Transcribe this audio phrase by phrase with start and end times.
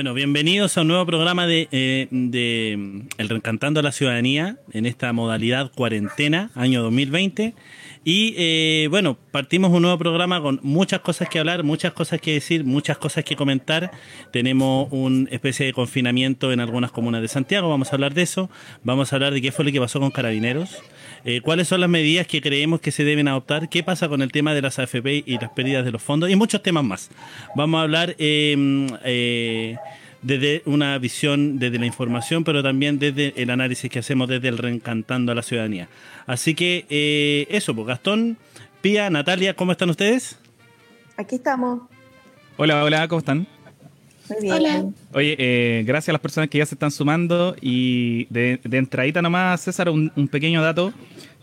[0.00, 2.72] Bueno, bienvenidos a un nuevo programa de, eh, de
[3.18, 7.52] El Reencantando a la Ciudadanía en esta modalidad cuarentena, año 2020.
[8.02, 12.32] Y eh, bueno, partimos un nuevo programa con muchas cosas que hablar, muchas cosas que
[12.32, 13.90] decir, muchas cosas que comentar.
[14.32, 18.48] Tenemos una especie de confinamiento en algunas comunas de Santiago, vamos a hablar de eso.
[18.84, 20.82] Vamos a hablar de qué fue lo que pasó con Carabineros.
[21.26, 24.32] Eh, cuáles son las medidas que creemos que se deben adoptar, qué pasa con el
[24.32, 27.10] tema de las AFP y las pérdidas de los fondos y muchos temas más.
[27.54, 29.76] Vamos a hablar eh,
[30.22, 34.58] desde una visión, desde la información, pero también desde el análisis que hacemos desde el
[34.58, 35.88] reencantando a la ciudadanía.
[36.26, 38.36] Así que eh, eso, pues Gastón,
[38.80, 40.38] Pía, Natalia, ¿cómo están ustedes?
[41.16, 41.82] Aquí estamos.
[42.56, 43.46] Hola, hola, ¿cómo están?
[44.28, 44.54] Muy bien.
[44.54, 44.84] Hola.
[45.12, 49.62] Oye, gracias a las personas que ya se están sumando y de, de entradita nomás,
[49.62, 50.92] César, un, un pequeño dato.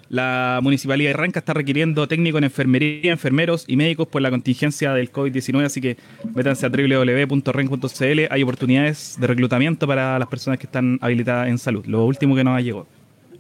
[0.10, 4.94] La Municipalidad de Ranca está requiriendo técnicos en enfermería, enfermeros y médicos por la contingencia
[4.94, 5.98] del COVID-19, así que
[6.34, 8.20] métanse a www.ren.cl.
[8.30, 11.86] Hay oportunidades de reclutamiento para las personas que están habilitadas en salud.
[11.86, 12.88] Lo último que nos llegado.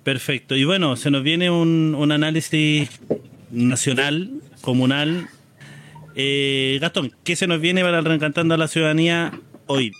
[0.03, 0.55] Perfecto.
[0.55, 2.89] Y bueno, se nos viene un, análisis
[3.51, 4.31] nacional,
[4.61, 5.27] comunal.
[6.15, 9.33] Eh, Gastón, ¿qué se nos viene para el Reencantando a la Ciudadanía
[9.65, 9.91] hoy?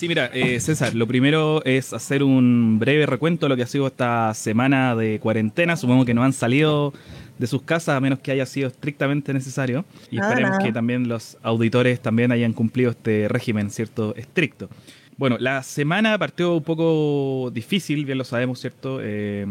[0.00, 3.66] Sí, mira, eh, César, lo primero es hacer un breve recuento de lo que ha
[3.66, 5.76] sido esta semana de cuarentena.
[5.76, 6.94] Supongo que no han salido
[7.36, 9.84] de sus casas a menos que haya sido estrictamente necesario.
[10.10, 14.14] Y esperemos que también los auditores también hayan cumplido este régimen, ¿cierto?
[14.16, 14.70] Estricto.
[15.18, 19.00] Bueno, la semana partió un poco difícil, bien lo sabemos, ¿cierto?
[19.02, 19.44] Eh,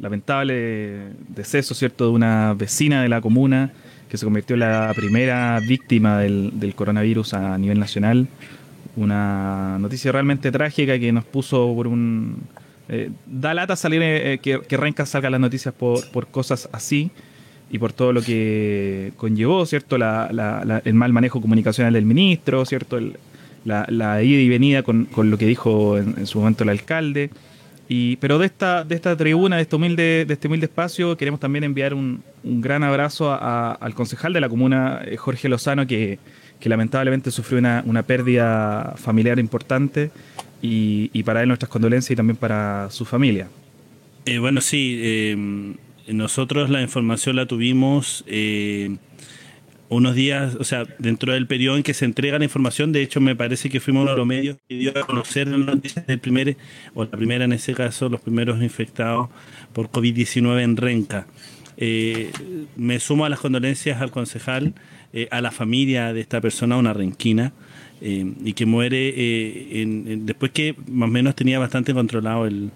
[0.00, 2.06] lamentable deceso, ¿cierto?
[2.06, 3.70] De una vecina de la comuna
[4.08, 8.26] que se convirtió en la primera víctima del, del coronavirus a nivel nacional
[8.96, 12.42] una noticia realmente trágica que nos puso por un...
[12.88, 17.10] Eh, da lata salir eh, que, que Renca salga las noticias por, por cosas así
[17.70, 19.98] y por todo lo que conllevó, ¿cierto?
[19.98, 23.00] La, el mal manejo comunicacional del ministro, ¿cierto?
[23.64, 27.30] la, ida y venida con, con lo que dijo en, su momento el alcalde.
[27.88, 31.40] Y, pero de esta, de esta tribuna, de este humilde, de este humilde espacio, queremos
[31.40, 36.18] también enviar un, un gran abrazo al concejal de la comuna, eh, Jorge Lozano, que,
[36.60, 40.10] que lamentablemente sufrió una, una pérdida familiar importante
[40.66, 43.48] y, para él nuestras condolencias y también para su familia.
[44.24, 45.36] Eh, bueno, sí, eh,
[46.08, 48.96] nosotros la información la tuvimos eh,
[49.90, 53.20] unos días, o sea, dentro del periodo en que se entrega la información, de hecho
[53.20, 56.18] me parece que fuimos uno de los medios que dio a conocer las noticias del
[56.18, 56.56] primer,
[56.94, 59.28] o la primera en ese caso, los primeros infectados
[59.74, 61.26] por COVID-19 en Renca.
[62.76, 64.72] me sumo a las condolencias al concejal
[65.16, 67.52] eh, a la familia de esta persona, una renquina,
[68.00, 72.72] eh, y que muere eh, después que más o menos tenía bastante controlado el,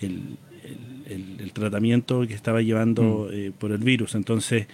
[0.00, 3.52] el, tratamiento que estaba llevando mm.
[3.58, 4.14] por el virus.
[4.14, 4.66] Entonces,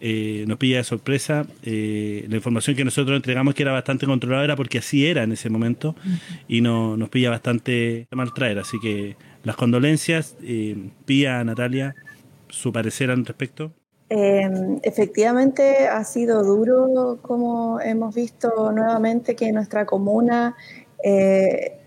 [0.00, 1.46] nos pilla de sorpresa.
[1.62, 5.50] la información que nosotros entregamos que era bastante controlada era porque así era en ese
[5.50, 5.94] momento
[6.48, 8.58] y no, nos pilla bastante mal traer.
[8.58, 10.36] Así que las condolencias,
[11.04, 11.94] pía a Natalia
[12.48, 13.72] su parecer al respecto.
[14.08, 20.54] Eh, efectivamente ha sido duro, como hemos visto nuevamente, que nuestra comuna
[21.02, 21.80] eh,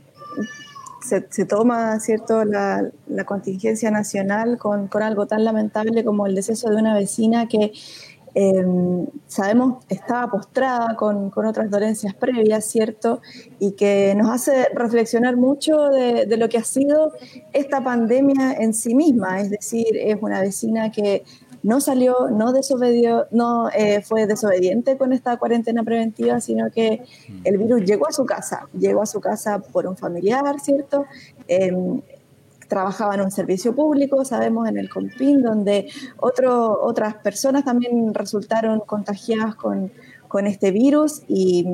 [1.01, 2.91] se, toma cierto la,
[3.25, 7.71] contingencia nacional con, con, algo tan lamentable como el deceso de una vecina que
[8.35, 13.21] em, sabemos estaba postrada con, con, otras dolencias previas, ¿cierto?
[13.59, 17.13] Y que nos hace reflexionar mucho de lo que ha sido
[17.53, 21.23] esta pandemia en sí misma, es decir, es una vecina que
[21.63, 27.03] no salió, no desobedió, no eh, fue desobediente con esta cuarentena preventiva, sino que
[27.43, 31.05] el virus llegó a su casa, llegó a su casa por un familiar, ¿cierto?
[31.47, 32.01] Em,
[32.67, 38.79] trabajaba en un servicio público, sabemos en el Compin, donde otro, otras personas también resultaron
[38.81, 39.91] contagiadas con,
[40.27, 41.65] con este virus y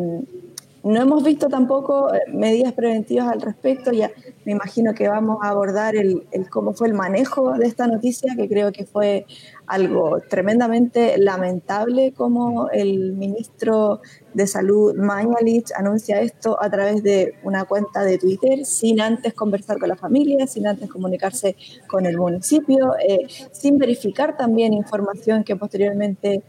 [0.86, 3.92] no hemos visto tampoco eh, medidas preventivas al respecto.
[3.92, 4.12] Ya
[4.46, 8.48] me imagino que vamos a abordar el, cómo fue el manejo de esta noticia, que
[8.48, 9.26] creo que fue
[9.66, 14.02] algo tremendamente lamentable como el ministro
[14.36, 19.80] de Salud Mañalich anuncia esto a través de una cuenta de Twitter sin antes conversar
[19.80, 21.56] con la familia, sin antes comunicarse
[21.88, 26.44] con el municipio, eh, sin verificar también información que posteriormente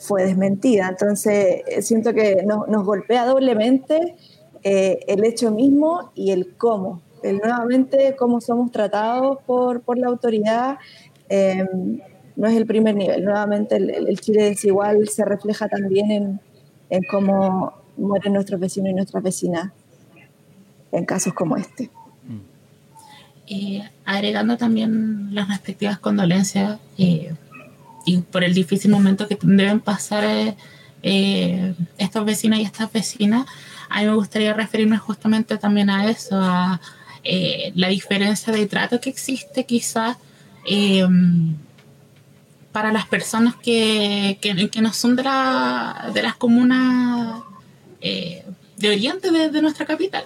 [0.00, 0.88] fue desmentida.
[0.88, 4.16] Entonces, eh, siento que nos golpea doblemente
[4.62, 7.02] eh, el hecho mismo y el cómo.
[7.22, 10.78] El, nuevamente, cómo somos tratados por, por la autoridad
[11.28, 12.00] em,
[12.34, 13.24] no es el primer nivel.
[13.24, 16.40] Nuevamente, el, Chile desigual se refleja también en,
[16.88, 19.70] en cómo mueren nuestros vecinos y nuestras vecinas
[20.92, 21.90] en casos como este.
[23.52, 26.78] Eh, agregando también las respectivas condolencias
[28.10, 30.56] y por el difícil momento que deben pasar eh,
[31.02, 33.46] eh, estos vecinos y estas vecinas,
[33.88, 36.80] a mí me gustaría referirme justamente también a eso, a
[37.24, 40.16] eh, la diferencia de trato que existe quizás
[40.66, 41.56] em,
[42.72, 47.42] para las personas que, que, no son de, la, de las comunas
[48.00, 48.44] eh,
[48.76, 50.24] de oriente de, nuestra capital.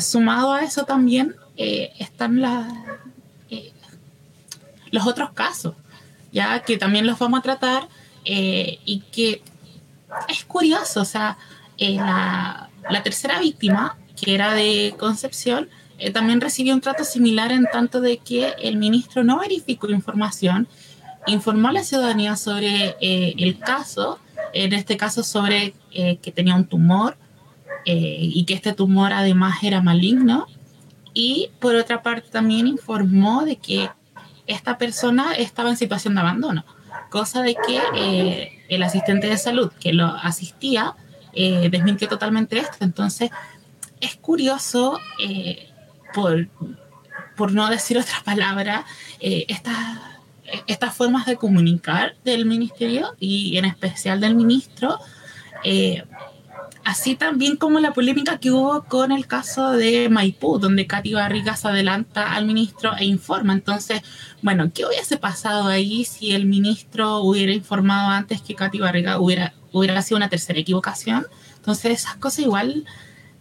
[0.00, 2.40] sumado a eso también están
[4.90, 5.74] los otros casos,
[6.38, 7.88] ya que también los vamos a tratar
[8.24, 9.42] y que
[10.28, 11.38] es curioso, o sea,
[11.76, 12.68] eh, la,
[13.02, 15.68] tercera víctima, que era de Concepción,
[15.98, 20.68] eh, también recibió un trato similar en tanto de que el ministro no verificó información,
[21.26, 24.18] informó a la ciudadanía sobre eh, el caso,
[24.52, 27.16] en este caso sobre que tenía un tumor
[27.84, 30.46] y que este tumor además era maligno,
[31.12, 33.90] y por otra parte también informó de que
[34.48, 36.64] esta persona estaba en situación de abandono,
[37.10, 40.96] cosa de que el asistente de salud que lo asistía
[41.32, 42.78] eh, desmintió totalmente esto.
[42.80, 43.30] Entonces,
[44.00, 45.68] es curioso, eh,
[46.12, 46.48] por,
[47.36, 48.84] por, no decir otra palabra,
[49.20, 49.76] eh, estas,
[50.66, 54.98] estas formas de comunicar del ministerio y en especial del ministro.
[56.84, 61.56] Así también como la polémica que hubo con el caso de Maipú, donde Katy Barriga
[61.62, 63.52] adelanta al ministro e informa.
[63.52, 64.02] Entonces,
[64.42, 69.54] bueno, ¿qué hubiese pasado ahí si el ministro hubiera informado antes que Katy Barriga hubiera,
[69.72, 71.26] hubiera sido una tercera equivocación?
[71.56, 72.86] Entonces, esas cosas igual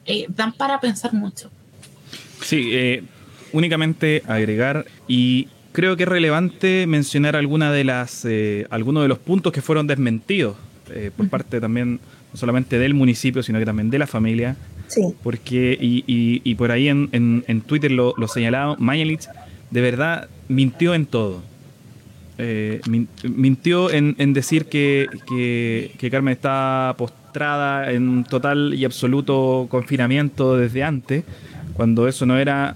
[0.05, 1.49] eh, dan para pensar mucho.
[2.41, 3.03] Sí, eh,
[3.51, 9.19] únicamente agregar y creo que es relevante mencionar alguna de las, eh, algunos de los
[9.19, 10.57] puntos que fueron desmentidos
[11.17, 11.99] por parte también
[12.31, 14.55] no solamente del municipio, sino que también de la familia.
[14.87, 15.01] Sí.
[15.21, 19.27] Porque, y, y, por ahí en, en, Twitter lo, lo señalaba, Mayelich
[19.69, 21.41] de verdad mintió en todo.
[22.37, 22.81] Eh,
[23.23, 30.55] mintió en, en decir que, que, que, Carmen estaba postrada en total y absoluto confinamiento
[30.55, 31.23] desde antes,
[31.73, 32.75] cuando eso no era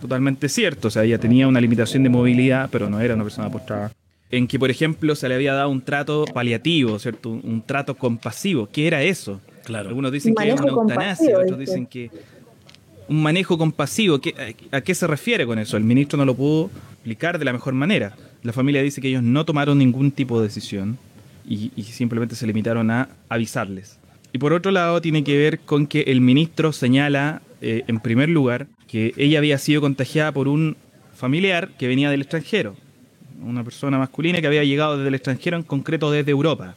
[0.00, 0.88] totalmente cierto.
[0.88, 3.92] O sea, ella tenía una limitación de movilidad, pero no era una persona postrada
[4.36, 7.30] en que, por ejemplo, se le había dado un trato paliativo, ¿cierto?
[7.30, 8.68] Un, trato compasivo.
[8.70, 9.40] ¿Qué era eso?
[9.64, 9.88] Claro.
[9.88, 12.10] Algunos dicen que es una eutanasia, otros dicen que
[13.08, 14.20] un manejo compasivo.
[14.72, 15.76] ¿A qué se refiere con eso?
[15.76, 18.16] El ministro no lo pudo explicar de la mejor manera.
[18.42, 20.98] La familia dice que ellos no tomaron ningún tipo de decisión
[21.46, 23.98] y, simplemente se limitaron a avisarles.
[24.32, 28.28] Y por otro lado, tiene que ver con que el ministro señala, eh, en primer
[28.30, 30.76] lugar, que ella había sido contagiada por un
[31.14, 32.74] familiar que venía del extranjero
[33.42, 36.74] una persona masculina que había llegado desde el extranjero, en concreto desde Europa.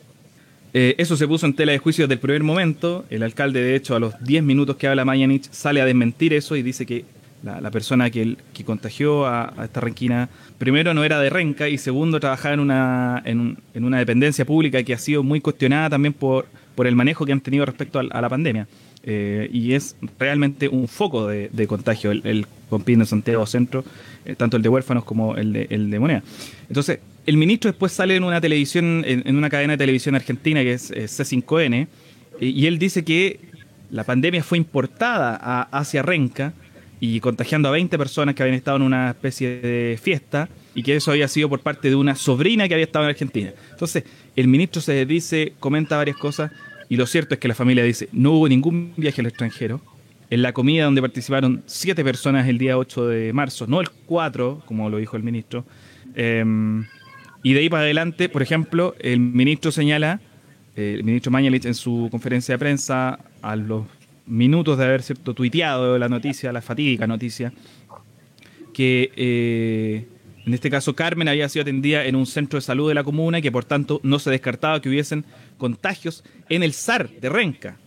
[0.74, 3.06] Eh, eso se puso en tela de juicio desde el primer momento.
[3.10, 6.56] El alcalde, de hecho, a los 10 minutos que habla Mayanich, sale a desmentir eso
[6.56, 7.06] y dice que
[7.44, 12.20] la, persona que, que contagió a, esta renquina, primero no era de Renca y segundo
[12.20, 16.88] trabajaba en una, en, una dependencia pública que ha sido muy cuestionada también por, por
[16.88, 18.68] el manejo que han tenido respecto a, la pandemia.
[19.04, 23.84] Eh, y es realmente un foco de, contagio el, Compín de Santiago Centro
[24.28, 26.24] eh, tanto el de huérfanos como el de, el de moneda.
[26.68, 30.74] Entonces, el ministro después sale en una televisión, en, una cadena de televisión argentina que
[30.74, 31.88] es C5N,
[32.40, 33.40] y, él dice que
[33.90, 36.54] la pandemia fue importada hacia Renca
[37.00, 40.96] y contagiando a 20 personas que habían estado en una especie de fiesta y que
[40.96, 43.54] eso había sido por parte de una sobrina que había estado en Argentina.
[43.72, 44.04] Entonces,
[44.36, 46.52] el ministro se dice, comenta varias cosas
[46.90, 49.82] y lo cierto es que la familia dice, no hubo ningún viaje al extranjero,
[50.30, 54.64] en la comida donde participaron siete personas el día 8 de marzo, no el 4,
[54.66, 55.66] como lo dijo el ministro.
[56.16, 56.86] Em,
[57.44, 60.20] y de ahí para adelante, por ejemplo, el ministro señala,
[60.76, 63.86] eh, el ministro Mañalich en su conferencia de prensa, a los
[64.26, 67.54] minutos de haber cierto tuiteado la noticia, la fatídica noticia,
[68.74, 70.08] que eh,
[70.46, 73.40] en este caso Carmen había sido atendida en un centro de salud de la comuna
[73.40, 75.26] y que por tanto no se descartaba que hubiesen
[75.58, 77.78] contagios en el SAR de Renca.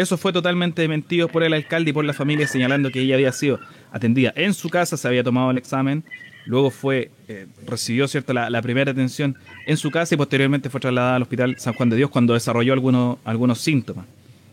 [0.00, 3.32] Eso fue totalmente mentido por el alcalde y por la familia, señalando que ella había
[3.32, 3.60] sido
[3.92, 6.04] atendida en su casa, se había tomado el examen,
[6.46, 11.16] luego fue eh, recibió cierto la, primera atención en su casa y posteriormente fue trasladada
[11.16, 14.06] al hospital San Juan de Dios cuando desarrolló algunos, algunos síntomas.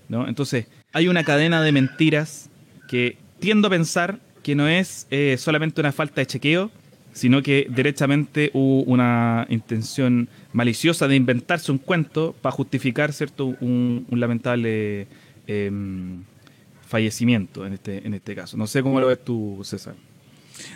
[0.10, 0.28] ¿no?
[0.28, 2.50] Entonces, hay una cadena de mentiras
[2.90, 6.72] que tiendo a pensar que no es eh, solamente una falta de chequeo,
[7.14, 14.06] sino que derechamente hubo una intención maliciosa de inventarse un cuento para justificar cierto un
[14.12, 15.08] lamentable
[15.48, 16.24] Em,
[16.86, 18.58] fallecimiento en este, en este caso.
[18.58, 19.96] No sé cómo lo ves tú, César.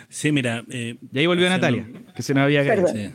[0.08, 0.64] Sí, mira.
[0.70, 2.86] Eh, y ahí volvió Natalia, que se nos había caído.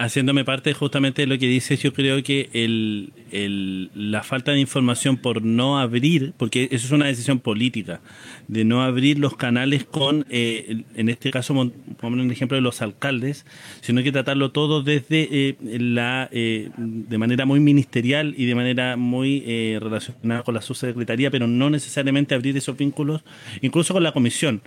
[0.00, 5.18] haciéndome parte justamente de lo que dices, yo creo que el, la falta de información
[5.18, 8.00] por no abrir, porque eso es una decisión política,
[8.48, 12.80] de no abrir los canales con, eh, en este caso, pongamos un ejemplo de los
[12.80, 13.44] alcaldes,
[13.82, 18.96] sino que tratarlo todo desde eh, la, eh, de manera muy ministerial y de manera
[18.96, 19.40] muy
[19.78, 23.22] relacionada con la subsecretaría, pero no necesariamente abrir esos vínculos,
[23.60, 24.62] incluso con la comisión.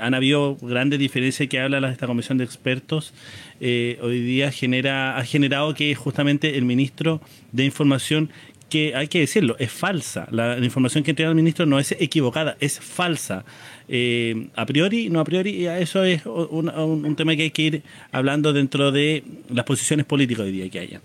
[0.00, 3.12] han habido grandes diferencias que habla esta comisión de expertos.
[3.60, 7.20] Hoy día genera, ha generado que justamente el ministro
[7.52, 8.30] de Información
[8.68, 10.26] que hay que decirlo, es falsa.
[10.30, 13.44] La, información que entrega el ministro no es equivocada, es falsa.
[13.88, 18.52] Eh, a priori, no a priori, eso es un, tema que hay que ir hablando
[18.52, 21.02] dentro de las posiciones políticas hoy día que hayan.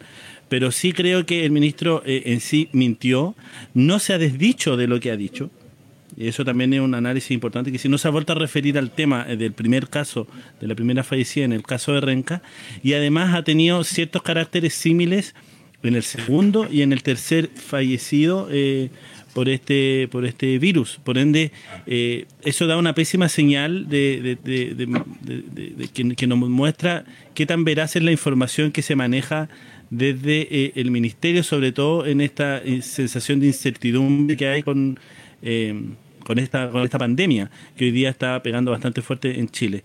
[0.50, 3.36] Pero sí creo que el ministro eh, en sí mintió,
[3.74, 5.50] no se ha desdicho de lo que ha dicho.
[6.18, 8.78] Y eso también es un análisis importante, que si no se ha vuelto a referir
[8.78, 10.28] al tema eh, del primer caso,
[10.60, 12.42] de la primera fallecida en el caso de Renca,
[12.84, 15.34] y además ha tenido ciertos caracteres símiles
[15.84, 18.90] en el segundo y en el tercer fallecido eh,
[19.34, 21.00] por este por este virus.
[21.04, 21.52] Por ende,
[21.88, 24.38] eh, eso da una pésima señal de,
[25.94, 29.50] que, nos muestra qué tan veraz es la información que se maneja
[29.90, 35.00] desde eh, el ministerio, sobre todo en esta sensación de incertidumbre que hay con
[36.24, 39.84] con esta con esta pandemia que hoy día está pegando bastante fuerte en Chile.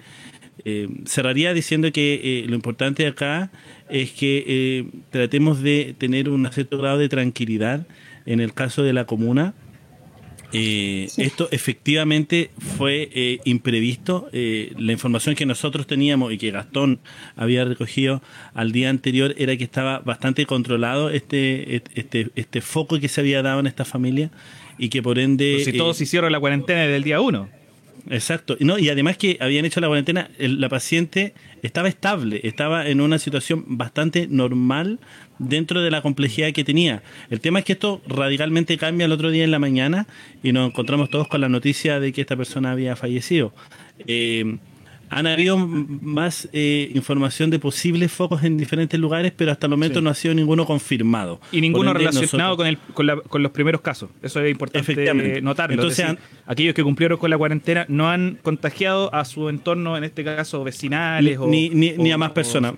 [0.65, 3.51] Eh, cerraría diciendo que eh, lo importante acá
[3.89, 7.87] es que eh, tratemos de tener un cierto grado de tranquilidad
[8.25, 9.55] en el caso de la comuna.
[10.53, 14.31] Esto efectivamente fue imprevisto.
[14.33, 16.99] la información que nosotros teníamos y que Gastón
[17.35, 18.23] había recogido
[18.55, 23.43] al día anterior era que estaba bastante controlado este, este, este foco que se había
[23.43, 24.31] dado en esta familia
[24.79, 25.63] y que por ende...
[25.65, 27.49] si todos hicieron la cuarentena del día uno.
[28.09, 28.57] Exacto.
[28.61, 33.19] No, y además que habían hecho la cuarentena, la paciente estaba estable, estaba en una
[33.19, 35.01] situación bastante normal
[35.39, 37.03] dentro de la complejidad que tenía.
[37.31, 40.07] El tema es que esto radicalmente cambia el otro día en la mañana
[40.43, 43.53] y nos encontramos todos con la noticia de que esta persona había fallecido.
[44.07, 44.59] Eh,
[45.09, 50.01] han habido más eh, información de posibles focos en diferentes lugares, pero hasta el momento
[50.01, 51.41] no ha sido ninguno confirmado.
[51.53, 54.11] Y ninguno relacionado con, el, con, los primeros casos.
[54.23, 55.75] Eso es importante notarlo.
[55.75, 56.07] Entonces,
[56.47, 60.65] aquellos que cumplieron con la cuarentena no han contagiado a su entorno, en este caso
[60.65, 62.75] vecinales ni, o, ni, a más personas.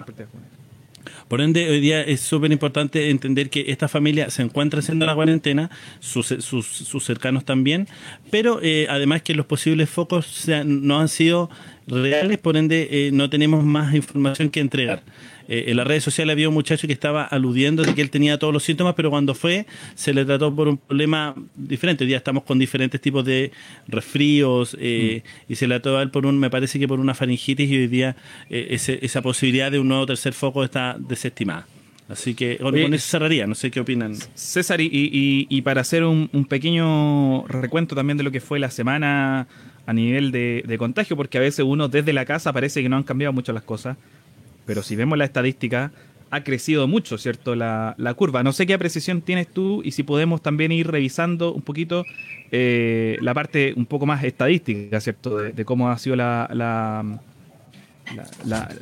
[1.28, 5.14] Por ende, hoy día es súper importante entender que esta familia se encuentra haciendo la
[5.14, 5.70] cuarentena,
[6.00, 7.86] sus, sus, cercanos también,
[8.30, 11.50] pero eh, además que los posibles focos no han sido
[11.86, 15.02] reales, por ende eh, no tenemos más información que entregar.
[15.48, 18.38] Eh, en las redes sociales había un muchacho que estaba aludiendo de que él tenía
[18.38, 22.04] todos los síntomas, pero cuando fue se le trató por un problema diferente.
[22.04, 23.50] Hoy día estamos con diferentes tipos de
[23.86, 25.52] resfríos eh, mm.
[25.52, 27.76] y se le trató a él por un, me parece que por una faringitis y
[27.78, 28.16] hoy día
[28.50, 31.66] esa posibilidad de un nuevo tercer foco está desestimada.
[32.08, 34.14] Así que con eso cerraría, no sé qué opinan.
[34.34, 39.46] César, y, para hacer un, un, pequeño recuento también de lo que fue la semana
[39.88, 43.04] a nivel de, contagio, porque a veces uno desde la casa parece que no han
[43.04, 43.96] cambiado mucho las cosas,
[44.68, 45.92] pero si vemos la estadística,
[46.28, 47.54] ha crecido mucho, ¿cierto?
[47.54, 48.42] La, curva.
[48.42, 52.04] No sé qué apreciación tienes tú y si podemos también ir revisando un poquito
[52.52, 55.38] eh, la parte un poco más estadística, ¿cierto?
[55.38, 57.18] De, cómo ha sido la, la,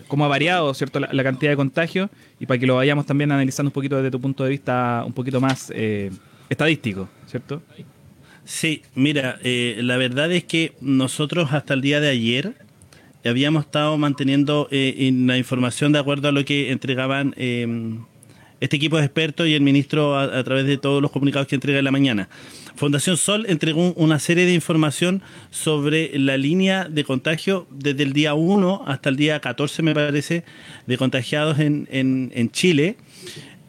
[0.08, 0.98] cómo ha variado, ¿cierto?
[0.98, 4.20] La, cantidad de contagios y para que lo vayamos también analizando un poquito desde tu
[4.20, 6.10] punto de vista un poquito más eh,
[6.48, 7.62] estadístico, ¿cierto?
[8.44, 12.65] Sí, mira, eh, la verdad es que nosotros hasta el día de ayer
[13.28, 18.04] habíamos estado manteniendo eh, la información de acuerdo a lo que entregaban em,
[18.60, 21.78] este equipo de expertos y el ministro a, través de todos los comunicados que entrega
[21.78, 22.28] en la mañana.
[22.74, 28.34] Fundación Sol entregó una serie de información sobre la línea de contagio desde el día
[28.34, 30.44] 1 hasta el día 14, me parece,
[30.86, 32.96] de contagiados en, en, Chile.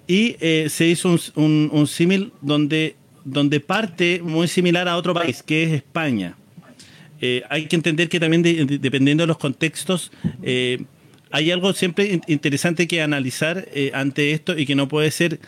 [0.08, 2.96] Y eh, se hizo un, un, un símil donde
[3.28, 6.38] donde parte muy similar a otro país, que es España.
[7.22, 10.12] Eh, hay que entender que también dependiendo de los contextos,
[10.44, 10.84] eh,
[11.32, 15.40] hay algo siempre interesante que analizar eh, ante esto y que no puede ser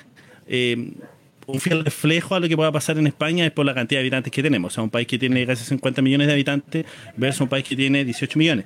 [1.46, 4.04] un fiel reflejo a lo que pueda pasar en España es por la cantidad de
[4.04, 4.74] habitantes que tenemos.
[4.74, 6.86] O sea, un país que tiene casi 50 millones de habitantes
[7.18, 8.66] versus un país que tiene 18 millones.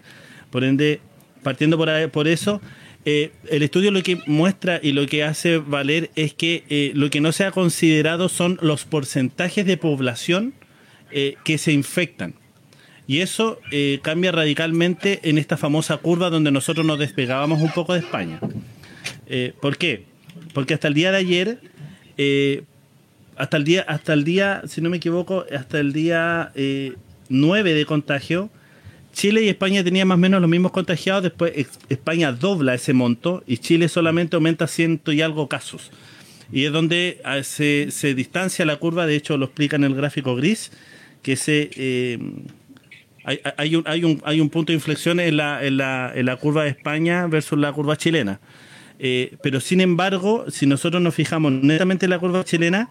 [0.50, 1.02] Por ende,
[1.44, 2.62] partiendo por, por eso,
[3.04, 3.32] el
[3.64, 7.44] estudio lo que muestra y lo que hace valer es que lo que no se
[7.44, 10.54] ha considerado son los porcentajes de población
[11.12, 12.36] que se infectan.
[13.08, 13.60] Y eso
[14.02, 18.40] cambia radicalmente en esta famosa curva donde nosotros nos despegábamos un poco de España.
[19.62, 20.06] ¿Por qué?
[20.54, 21.60] Porque hasta el día de ayer,
[23.36, 26.54] hasta el día, hasta el día, si no me equivoco, hasta el día
[27.30, 28.50] 9 de contagio,
[29.14, 31.54] Chile y España tenían más o menos los mismos contagiados, después
[31.88, 35.92] España dobla ese monto y Chile solamente aumenta ciento y algo casos.
[36.52, 39.96] Y es donde ah, se, se distancia la curva, de hecho lo explica en el
[39.96, 40.72] gráfico gris,
[41.22, 42.20] que se...
[43.26, 46.36] Hay, un, hay, un, hay un punto de inflexión en la, en la, en la
[46.36, 48.42] curva de España versus la curva chilena.
[49.00, 52.90] Eh, pero sin embargo, si nosotros nos fijamos netamente en la curva chilena,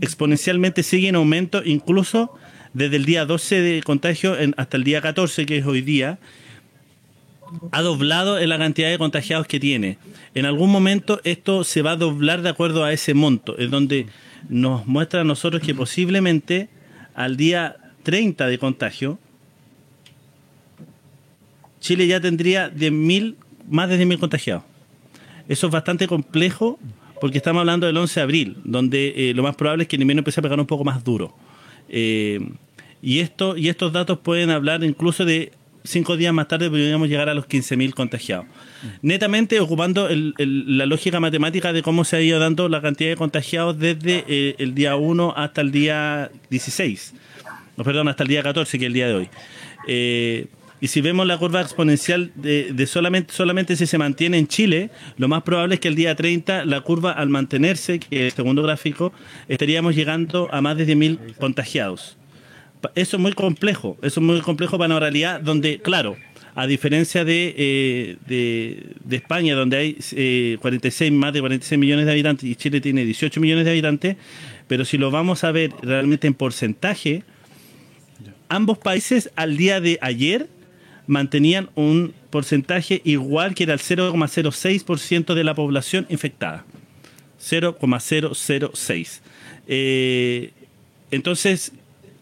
[0.00, 2.32] exponencialmente sigue en aumento, incluso
[2.72, 6.18] desde el día 12 de contagio hasta el día 14, que es hoy día,
[7.72, 9.98] ha doblado en la cantidad de contagiados que tiene.
[10.34, 14.06] En algún momento esto se va a doblar de acuerdo a ese monto, es donde
[14.48, 16.68] nos muestra a nosotros que posiblemente
[17.14, 19.18] al día 30 de contagio,
[21.80, 23.34] Chile ya tendría 10.000,
[23.68, 24.64] más de 10.000 contagiados.
[25.48, 26.78] Eso es bastante complejo
[27.20, 30.02] porque estamos hablando del 11 de abril, donde eh, lo más probable es que el
[30.02, 31.34] invierno empiece a pegar un poco más duro.
[31.88, 32.40] Eh,
[33.02, 35.52] y, esto, y estos datos pueden hablar incluso de
[35.84, 38.46] cinco días más tarde podríamos llegar a los 15.000 contagiados.
[39.00, 43.78] Netamente ocupando la lógica matemática de cómo se ha ido dando la cantidad de contagiados
[43.78, 47.14] desde eh, el día 1 hasta el día 16.
[47.76, 49.30] No, perdón, hasta el día 14, que es el día de hoy.
[50.80, 55.28] Y si vemos la curva exponencial de, solamente, solamente si se mantiene en Chile, lo
[55.28, 58.62] más probable es que el día 30 la curva al mantenerse, que es el segundo
[58.62, 59.12] gráfico,
[59.48, 62.16] estaríamos llegando a más de 10.000 contagiados.
[62.94, 66.16] Eso es muy complejo, eso es muy complejo para una realidad donde, claro,
[66.54, 69.92] a diferencia de, eh, de, España, donde hay
[70.60, 74.16] 46, eh, más de 46 millones de habitantes y Chile tiene 18 millones de habitantes,
[74.66, 77.22] pero si lo vamos a ver realmente en porcentaje,
[78.48, 80.48] ambos países al día de ayer
[81.08, 86.64] mantenían un porcentaje igual que era el 0,06% de la población infectada.
[87.40, 89.22] 0,006.
[89.66, 90.52] Eh,
[91.10, 91.72] entonces,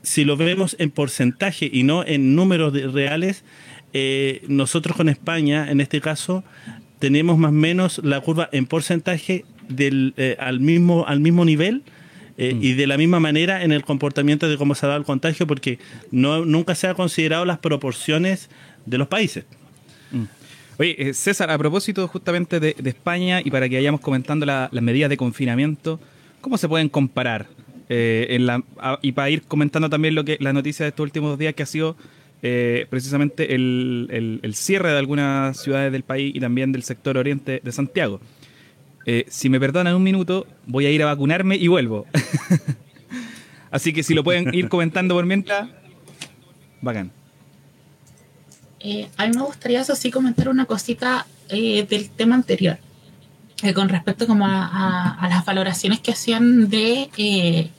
[0.03, 3.45] si lo vemos en porcentaje y no en números reales,
[3.93, 6.45] eh, nosotros con España, en este caso,
[6.99, 11.83] tenemos más o menos la curva en porcentaje del, eh, al, mismo, al mismo nivel
[12.39, 12.63] mm.
[12.63, 15.47] y de la misma manera en el comportamiento de cómo se ha dado el contagio,
[15.47, 15.81] porque
[16.13, 18.49] no, nunca se ha considerado las proporciones
[18.87, 19.45] de los países.
[20.11, 20.25] Mm.
[20.79, 25.09] Oye, eh, César, a propósito justamente de, España y para que vayamos comentando las medidas
[25.09, 25.99] de confinamiento,
[26.41, 27.47] ¿cómo se pueden comparar?
[27.89, 28.63] Eh, la,
[29.01, 31.67] y para ir comentando también lo que la noticia de estos últimos días que ha
[31.67, 31.97] sido
[32.43, 37.73] eh, precisamente el, cierre de algunas ciudades del país y también del sector oriente de
[37.73, 38.21] Santiago.
[39.29, 42.07] si me perdonan un minuto, voy a ir a vacunarme y vuelvo.
[43.71, 45.69] Así que si lo pueden ir comentando por mientras,
[46.83, 47.11] bacán.
[48.89, 52.79] Eh, a mí me gustaría, eso sí, comentar una cosita eh, del tema anterior,
[53.65, 57.73] eh, con respecto como a, las valoraciones que hacían de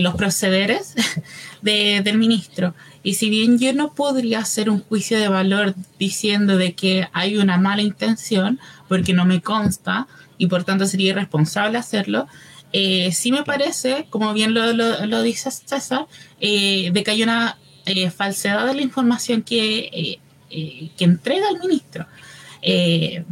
[0.00, 0.96] los procederes
[1.62, 2.74] del ministro.
[3.04, 7.36] Y si bien yo no podría hacer un juicio de valor diciendo de que hay
[7.36, 12.26] una mala intención, porque no me consta y por tanto sería irresponsable hacerlo,
[12.72, 16.06] sí me parece, como bien lo, lo dice César,
[16.40, 21.58] de que hay una eh, falsedad de la información que, eh, eh, que entrega el
[21.58, 22.06] ministro.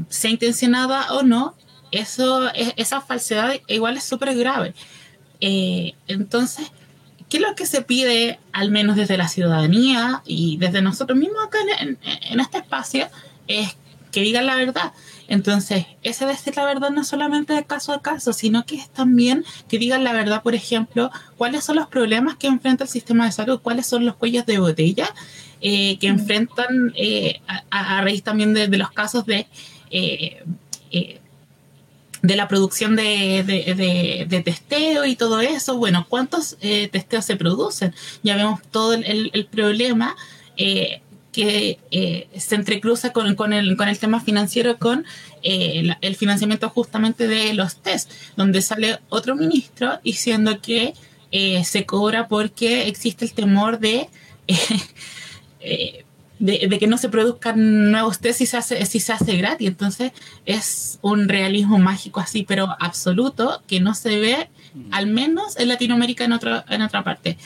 [0.09, 1.55] sea intencionada o no,
[1.93, 4.75] eso, esa falsedad igual es súper grave.
[5.41, 6.73] entonces,
[7.29, 11.45] ¿qué es lo que se pide, al menos desde la ciudadanía y desde nosotros mismos
[11.47, 13.09] acá en este espacio?
[13.47, 13.77] Es
[14.11, 14.93] que digan la verdad.
[15.31, 19.45] Entonces, ese decir la verdad no solamente de caso a caso, sino que es también
[19.69, 23.33] que digan la verdad, por ejemplo, cuáles son los problemas que enfrenta el sistema de
[23.33, 25.09] salud, cuáles son los cuellos de botella
[25.61, 27.41] eh, que enfrentan eh,
[27.71, 29.47] a, raíz también de, los casos de...
[29.93, 30.43] Eh,
[32.23, 37.95] de la producción de, testeo y todo eso, bueno, ¿cuántos testeos se producen?
[38.23, 40.17] Ya vemos todo el, el problema
[41.33, 45.05] que eh, se entrecruza con, con, el, con el tema financiero, con
[45.43, 50.95] eh, el financiamiento justamente de los test, donde sale otro ministro diciendo que
[51.31, 54.09] eh, se cobra porque existe el temor de,
[56.41, 59.69] de, que no se produzcan nuevos test si se, hace, si se hace gratis.
[59.69, 60.13] Entonces
[60.47, 64.49] es un realismo mágico así, pero absoluto, que no se ve
[64.91, 67.37] al menos en Latinoamérica en, otro, en otra parte.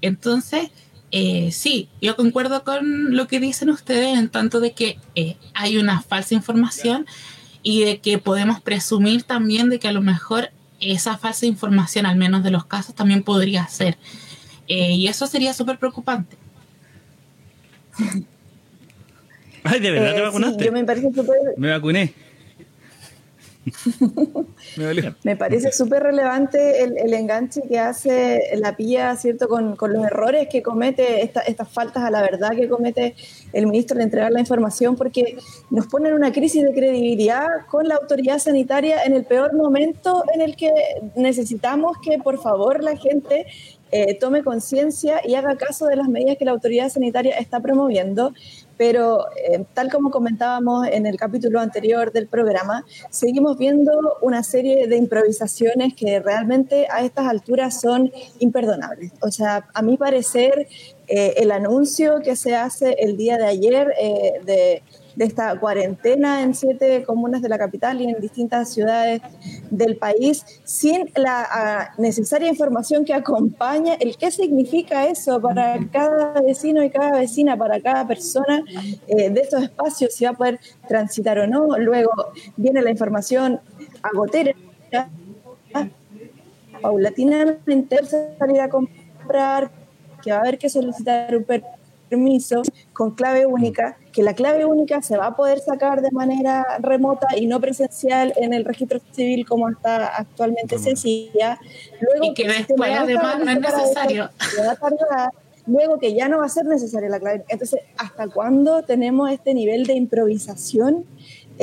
[0.00, 0.70] Entonces,
[1.14, 5.76] eh, sí, yo concuerdo con lo que dicen ustedes en tanto de que eh, hay
[5.76, 7.06] una falsa información
[7.62, 12.16] y de que podemos presumir también de que a lo mejor esa falsa información, al
[12.16, 13.98] menos de los casos, también podría ser.
[14.68, 16.38] Eh, y eso sería súper preocupante.
[19.64, 20.64] Ay, ¿de verdad te vacunaste?
[20.64, 21.36] yo me parece súper...
[21.58, 22.14] Me vacuné.
[25.24, 29.48] Me parece súper relevante el, enganche que hace la PIA, ¿cierto?
[29.48, 33.14] Con, los errores que comete, estas faltas a la verdad que comete
[33.52, 35.36] el ministro de entregar la información, porque
[35.70, 40.24] nos pone en una crisis de credibilidad con la autoridad sanitaria en el peor momento
[40.34, 40.72] en el que
[41.14, 43.46] necesitamos que, por favor, la gente
[43.94, 48.32] eh, tome conciencia y haga caso de las medidas que la autoridad sanitaria está promoviendo
[48.78, 54.88] pero eh, tal como comentábamos en el capítulo anterior del programa, seguimos viendo una serie
[54.88, 59.12] de improvisaciones que realmente a estas alturas son imperdonables.
[59.20, 60.66] O sea, a mi parecer,
[61.06, 63.86] eh, el anuncio que se hace el día de ayer
[64.44, 64.82] de
[65.16, 69.20] de esta cuarentena en siete comunas de la capital y en distintas ciudades
[69.70, 76.40] del país, sin la ah, necesaria información que acompaña el qué significa eso para cada
[76.40, 78.62] vecino y cada vecina, para cada persona
[79.06, 81.78] eh, de estos espacios, si va a poder transitar o no.
[81.78, 82.10] Luego
[82.56, 83.60] viene la información
[84.02, 84.52] agotera,
[86.80, 87.96] paulatinamente
[88.38, 89.70] salir a comprar,
[90.22, 91.46] que va a haber que solicitar un
[92.08, 96.64] permiso con clave única que la clave única se va a poder sacar de manera
[96.80, 101.58] remota y no presencial en el registro civil como está actualmente sencilla.
[102.00, 104.30] Luego y que, después además no es necesario.
[105.66, 107.44] luego que ya no va a ser necesaria la clave.
[107.48, 111.06] Entonces, ¿hasta cuándo tenemos este nivel de improvisación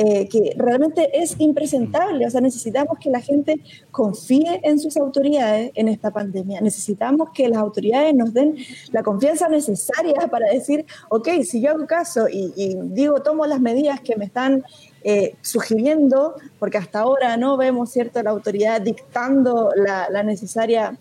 [0.02, 2.26] eh, que realmente es impresentable.
[2.26, 3.60] O sea, necesitamos que la gente
[3.90, 6.62] confíe en sus autoridades en esta pandemia.
[6.62, 8.56] Necesitamos que las autoridades nos den
[8.92, 14.00] la confianza necesaria para decir, ok, si yo hago caso y, digo, tomo las medidas
[14.00, 14.64] que me están
[15.04, 20.98] eh, sugiriendo, porque hasta ahora no vemos, ¿cierto?, la autoridad dictando la, la necesaria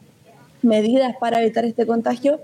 [0.61, 2.39] medidas para evitar este contagio,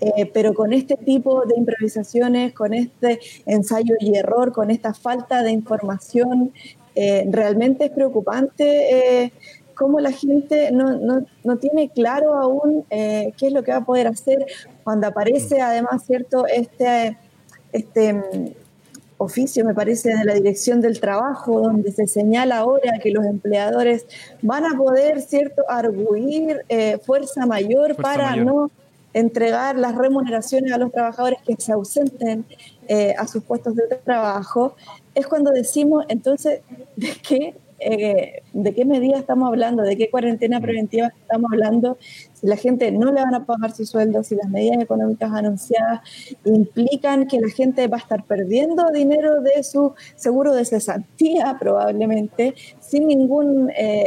[0.00, 5.42] eh, pero con este tipo de improvisaciones, con este ensayo y error, con esta falta
[5.42, 6.52] de información,
[6.94, 9.32] eh, realmente es preocupante eh,
[9.74, 13.84] cómo la gente no, no, no tiene claro aún qué es lo que va a
[13.84, 14.46] poder hacer
[14.84, 16.46] cuando aparece además, ¿cierto?
[16.46, 17.18] Este,
[17.72, 18.54] este
[19.24, 24.06] oficio, me parece, de la Dirección del Trabajo, donde se señala ahora que los empleadores
[24.42, 28.70] van a poder, ¿cierto?, arguir eh, fuerza mayor para no
[29.12, 32.44] entregar las remuneraciones a los trabajadores que se ausenten
[32.88, 34.74] eh, a sus puestos de trabajo,
[35.14, 36.60] es cuando decimos, entonces,
[36.96, 41.98] ¿de qué eh, de qué medida estamos hablando, de qué cuarentena preventiva estamos hablando,
[42.32, 46.00] si la gente no le van a pagar su sueldo, si las medidas económicas anunciadas
[46.44, 52.54] implican que la gente va a estar perdiendo dinero de su seguro de cesantía probablemente,
[52.80, 53.70] sin ningún...
[53.76, 54.04] Eh,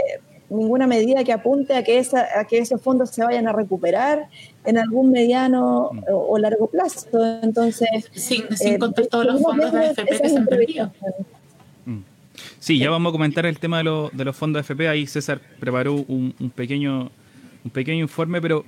[0.50, 4.30] ninguna medida que apunte a que, esa, a que esos fondos se vayan a recuperar
[4.64, 7.06] en algún mediano o, largo plazo.
[7.44, 10.92] Entonces, sin, sin eh, contar todos los fondos de AFP que se han perdido.
[12.60, 14.88] Sí, ya vamos a comentar el tema de, de los fondos FP.
[14.88, 17.12] Ahí César preparó un, pequeño,
[17.64, 18.66] un pequeño informe, pero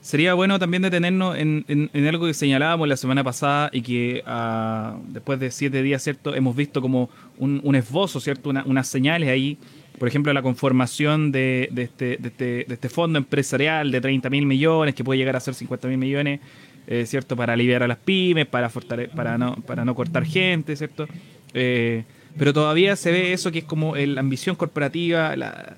[0.00, 4.98] sería bueno también detenernos en, en, algo que señalábamos la semana pasada y que ah,
[5.08, 6.34] después de siete días, ¿cierto?
[6.34, 8.50] Hemos visto como un, esbozo, ¿cierto?
[8.50, 9.58] unas señales ahí.
[9.98, 14.30] Por ejemplo, la conformación de, de, este, de, este, de este fondo empresarial de 30
[14.30, 16.40] mil millones, que puede llegar a ser 50 mil millones,
[16.86, 17.34] eh, ¿cierto?
[17.34, 21.08] Para aliviar a las pymes, para, para, no, para no cortar gente, ¿cierto?
[21.52, 22.04] Eh,
[22.38, 25.76] pero todavía se ve eso que es como la ambición corporativa, la,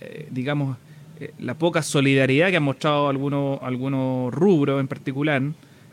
[0.00, 0.76] eh, digamos,
[1.18, 5.42] eh, la poca solidaridad que han mostrado algunos, algunos rubros en particular.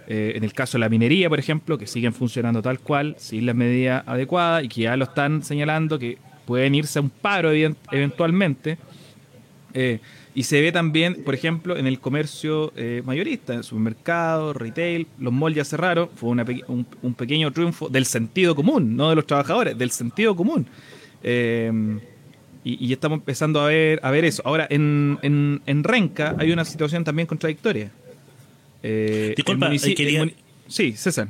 [0.08, 3.48] Eh, en el caso de la minería, por ejemplo, que siguen funcionando tal cual, sin
[3.48, 7.52] las medidas adecuadas y que ya lo están señalando que pueden irse a un paro
[7.92, 8.78] eventualmente.
[10.36, 15.32] Y se ve también, por ejemplo, en el comercio eh, mayorista, en supermercados, retail, los
[15.32, 19.92] malls ya cerraron, fue un, pequeño triunfo del sentido común, no de los trabajadores, del
[19.92, 20.68] sentido común.
[21.24, 22.02] Em,
[22.66, 24.42] y, estamos empezando a ver, a ver eso.
[24.44, 27.92] Ahora, en, en, Renca hay una situación también contradictoria.
[28.84, 29.72] Eh, Disculpa,
[30.68, 31.30] sí, César.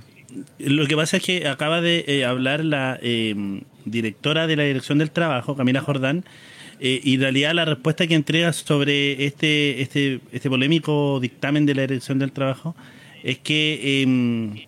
[0.58, 4.98] Lo que pasa es que acaba de eh, hablar la em, directora de la Dirección
[4.98, 6.26] del Trabajo, Camila Jordán,
[6.80, 11.76] eh, y en realidad la respuesta que entrega sobre este, este, este polémico dictamen de
[11.76, 12.76] la Dirección del Trabajo
[13.24, 14.66] es que em,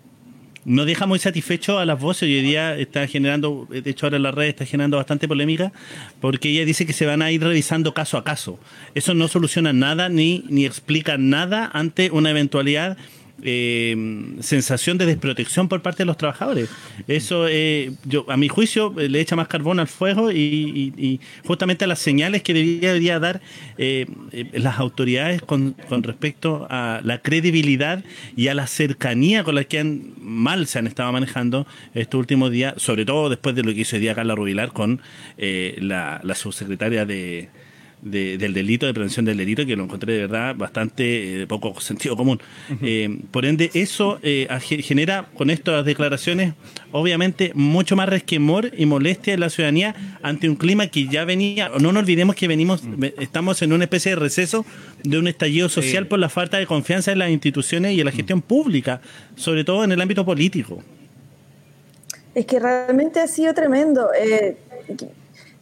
[0.65, 2.23] no deja muy satisfecho a las voces.
[2.23, 5.71] Hoy día está generando, de hecho ahora en la red está generando bastante polémica,
[6.19, 8.59] porque ella dice que se van a ir revisando caso a caso.
[8.95, 12.97] Eso no soluciona nada ni, ni explica nada ante una eventualidad
[13.43, 13.95] eh,
[14.39, 16.69] sensación de desprotección por parte de los trabajadores.
[17.07, 21.85] Eso, eh, yo a mi juicio, eh, le echa más carbón al fuego y, justamente
[21.85, 23.41] a las señales que debería, dar
[24.53, 28.03] las autoridades con, respecto a la credibilidad
[28.35, 32.51] y a la cercanía con la que han, mal se han estado manejando estos últimos
[32.51, 35.01] días, sobre todo después de lo que hizo el día Carla Rubilar con
[35.37, 37.49] la subsecretaria de
[38.01, 42.15] del delito, de prevención del delito, que lo encontré de verdad bastante eh, poco sentido
[42.15, 42.39] común.
[42.81, 44.47] Eh, por ende, eso eh,
[44.83, 46.53] genera con estas declaraciones,
[46.91, 51.69] obviamente, mucho más resquemor y molestia en la ciudadanía ante un clima que ya venía.
[51.79, 52.83] No nos olvidemos que venimos,
[53.19, 54.65] estamos en una especie de receso
[55.03, 58.11] de un estallido social por la falta de confianza en las instituciones y en la
[58.11, 59.01] gestión pública,
[59.35, 60.83] sobre todo en el ámbito político.
[62.35, 64.09] Es que realmente ha sido tremendo.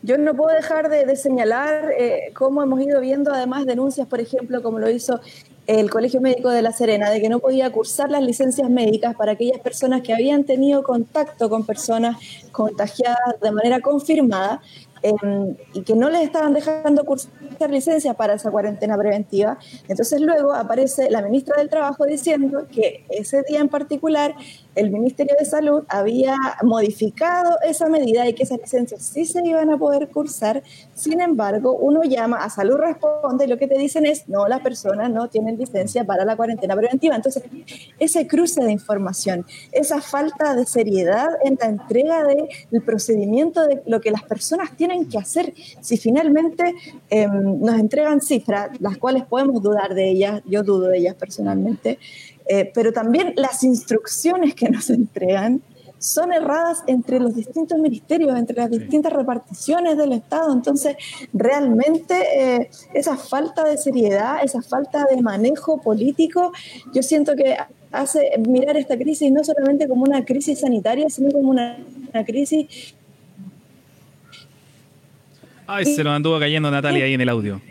[0.06, 4.62] Yo no puedo dejar de, señalar eh, cómo hemos ido viendo además denuncias, por ejemplo,
[4.62, 5.20] como lo hizo
[5.66, 9.32] el Colegio Médico de La Serena, de que no podía cursar las licencias médicas para
[9.32, 12.18] aquellas personas que habían tenido contacto con personas
[12.52, 14.62] contagiadas de manera confirmada
[15.08, 19.60] Em, y que no les estaban dejando cursar licencias para esa cuarentena preventiva.
[19.88, 24.34] Entonces luego aparece la ministra del Trabajo diciendo que ese día en particular
[24.76, 29.72] el Ministerio de Salud había modificado esa medida y que esas licencias sí se iban
[29.72, 30.64] a poder cursar.
[30.94, 34.62] Sin embargo, uno llama a Salud Responde y lo que te dicen es, no, las
[34.62, 37.16] personas no tienen licencia para la cuarentena preventiva.
[37.16, 37.44] Entonces,
[38.00, 44.02] ese cruce de información, esa falta de seriedad en la entrega del procedimiento de lo
[44.02, 46.76] que las personas tienen que hacer si finalmente
[47.10, 52.00] em, nos entregan cifras, las cuales podemos dudar de ellas, yo dudo de ellas personalmente,
[52.48, 55.62] eh, pero también las instrucciones que nos entregan
[55.98, 60.54] son erradas entre los distintos ministerios, entre las distintas reparticiones del Estado.
[60.54, 60.98] Entonces,
[61.34, 66.52] realmente eh, esa falta de seriedad, esa falta de manejo político,
[66.94, 67.58] yo siento que
[67.92, 71.78] hace mirar esta crisis no solamente como una crisis sanitaria, sino como una,
[72.14, 72.94] una crisis
[75.68, 77.62] Ay, se nos anduvo cayendo Natalia ahí en el audio.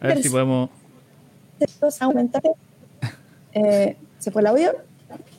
[0.00, 0.68] A ver si podemos.
[3.56, 4.72] Eh, ¿Se fue el audio?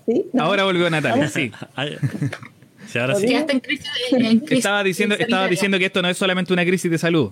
[0.05, 0.25] ¿Sí?
[0.37, 1.51] Ahora volvió Natalia, sí.
[2.87, 3.33] sí ahora sí.
[3.33, 6.89] en crisis, en crisis estaba diciendo, estaba diciendo que esto no es solamente una crisis
[6.89, 7.31] de salud.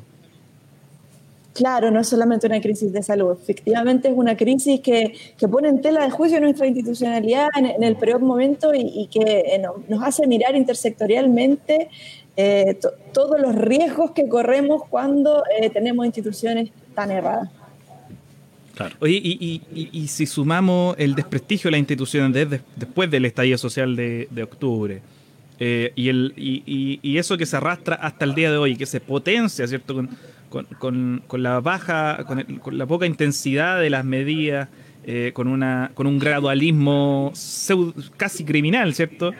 [1.54, 5.69] Claro, no es solamente una crisis de salud, efectivamente es una crisis que, que pone
[5.69, 10.28] en tela de juicio nuestra institucionalidad en, el peor momento y, que eh, nos hace
[10.28, 11.89] mirar intersectorialmente
[12.36, 12.78] eh,
[13.13, 17.50] todos los riesgos que corremos cuando eh, tenemos instituciones tan erradas.
[19.00, 24.44] Oye, y, si sumamos el desprestigio de las instituciones desde, después del estallido social de,
[24.44, 25.02] octubre,
[25.60, 29.00] eh, y, el, y, eso que se arrastra hasta el día de hoy, que se
[29.00, 30.08] potencia, ¿cierto?
[30.50, 34.70] Con, la baja, con, la poca intensidad de las medidas,
[35.34, 37.34] con, una, con un gradualismo
[38.18, 39.32] casi criminal, ¿cierto?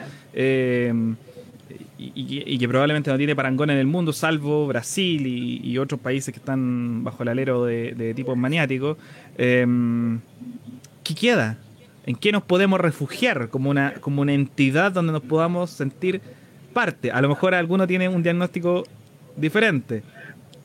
[1.98, 6.40] Y, que probablemente no tiene parangón en el mundo, salvo Brasil y, otros países que
[6.40, 8.98] están bajo el alero de, tipos maniáticos,
[9.38, 10.20] em,
[11.04, 11.58] ¿qué queda?
[12.06, 16.22] ¿En qué nos podemos refugiar como una, como una entidad donde nos podamos sentir
[16.74, 17.12] parte?
[17.12, 18.84] A lo mejor alguno tiene un diagnóstico
[19.36, 20.04] diferente.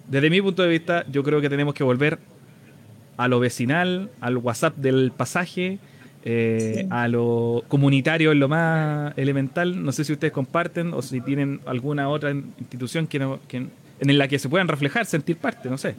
[0.08, 2.18] Desde mi punto de vista, yo creo que tenemos que volver
[3.16, 5.78] a lo vecinal, al WhatsApp del pasaje,
[6.24, 9.82] eh, a lo comunitario en lo más elemental.
[9.82, 13.16] No sé si ustedes comparten o si tienen alguna otra institución que,
[13.48, 15.94] en la que se puedan reflejar, sentir parte, no sé.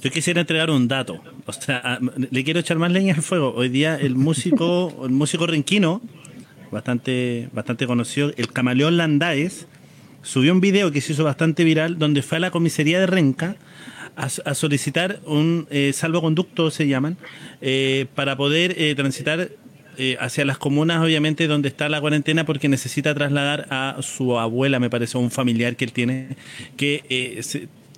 [0.00, 1.20] Yo quisiera entregar un dato.
[1.46, 1.98] O sea,
[2.30, 3.52] le quiero echar más leña al fuego.
[3.54, 6.00] Hoy día el músico, el músico renquino,
[6.70, 9.66] bastante, bastante conocido, el camaleón Landaes,
[10.22, 13.56] subió un video que se hizo bastante viral donde fue a la comisaría de Renca
[14.18, 17.16] a, solicitar un eh, salvoconducto, se llaman,
[17.60, 19.50] eh, para poder eh, transitar
[20.20, 24.88] hacia las comunas, obviamente, donde está la cuarentena, porque necesita trasladar a su abuela, me
[24.88, 26.36] parece, un familiar que él tiene,
[26.76, 27.42] que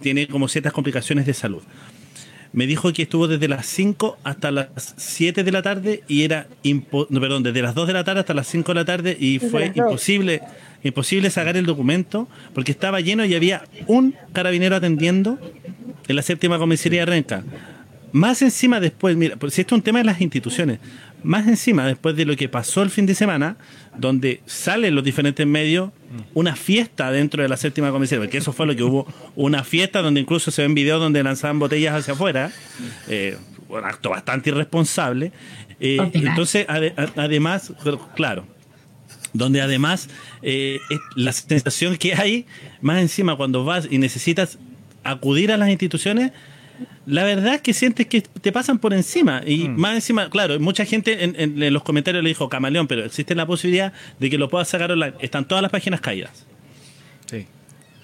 [0.00, 1.62] tiene como ciertas complicaciones de salud.
[2.52, 6.48] Me dijo que estuvo desde las 5 hasta las 7 de la tarde y era,
[6.92, 9.70] perdón, desde las 2 de la tarde hasta las 5 de la tarde y fue
[9.74, 10.40] imposible,
[10.82, 15.38] imposible sacar el documento porque estaba lleno y había un carabinero atendiendo
[16.08, 17.44] en la séptima comisaría de Renca.
[18.12, 20.80] Más encima después, mira, si esto es un tema de las instituciones,
[21.22, 23.56] más encima después de lo que pasó el fin de semana,
[23.96, 25.90] donde salen los diferentes medios,
[26.34, 29.06] una fiesta dentro de la séptima comisaría, porque eso fue lo que hubo,
[29.36, 32.52] una fiesta donde incluso se ven videos donde lanzaban botellas hacia afuera,
[33.08, 33.36] eh,
[33.68, 35.32] un acto bastante irresponsable.
[35.78, 37.72] Eh, entonces, además,
[38.14, 38.46] claro,
[39.32, 40.08] donde además
[40.42, 40.78] eh,
[41.14, 42.46] la sensación que hay,
[42.80, 44.58] más encima cuando vas y necesitas
[45.04, 46.32] acudir a las instituciones
[47.06, 49.42] la verdad es que sientes que te pasan por encima.
[49.46, 49.76] Y Mm.
[49.78, 53.34] más encima, claro, mucha gente en, en- en los comentarios le dijo camaleón, pero existe
[53.34, 55.14] la posibilidad de que lo puedas sacar online.
[55.20, 56.46] Están todas las páginas caídas.
[57.26, 57.46] Sí.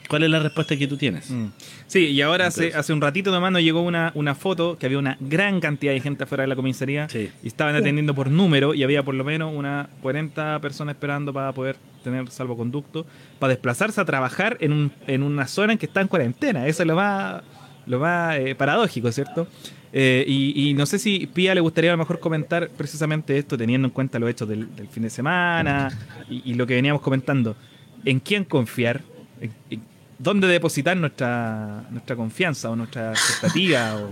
[0.08, 1.28] ¿Cuál es la respuesta que tú tienes?
[1.32, 1.46] Mm.
[1.88, 4.98] Sí, y ahora hace, hace un ratito nomás nos llegó una, una foto que había
[5.00, 7.28] una gran cantidad de gente afuera de la comisaría Sí.
[7.42, 11.50] y estaban atendiendo por número y había por lo menos unas 40 personas esperando para
[11.52, 13.04] poder tener salvoconducto,
[13.40, 16.68] para desplazarse a trabajar en, un, en una zona en que está en cuarentena.
[16.68, 17.42] Eso es lo más,
[17.86, 19.46] lo más eh, paradójico, ¿cierto?
[19.92, 23.56] Eh, y, y no sé si Pía le gustaría a lo mejor comentar precisamente esto,
[23.56, 25.88] teniendo en cuenta los hechos del, del fin de semana
[26.28, 27.56] y, y lo que veníamos comentando.
[28.04, 29.02] ¿En quién confiar?
[29.40, 29.82] ¿En- en-
[30.18, 33.96] ¿Dónde depositar nuestra, nuestra confianza o nuestra expectativa?
[33.96, 34.10] o-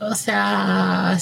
[0.00, 1.16] O sea,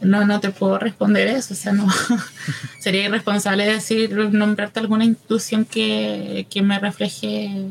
[0.00, 1.54] no, no te puedo responder eso.
[1.54, 1.86] O sea, no
[2.80, 7.66] sería irresponsable decir, nombrarte alguna institución que, que me refleje.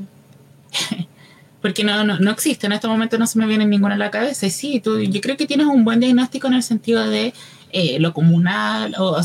[1.61, 4.11] Porque no, no, no existe, en este momento no se me viene ninguna a la
[4.11, 4.45] cabeza.
[4.45, 7.33] Y sí, tú, yo creo que tienes un buen diagnóstico en el sentido de
[7.71, 9.19] eh, lo comunal, o,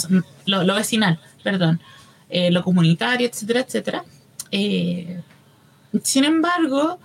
[0.46, 1.80] lo, vecinal, perdón,
[2.28, 4.04] eh, lo comunitario, etcétera, etcétera.
[4.50, 5.20] Eh,
[6.02, 6.98] sin embargo,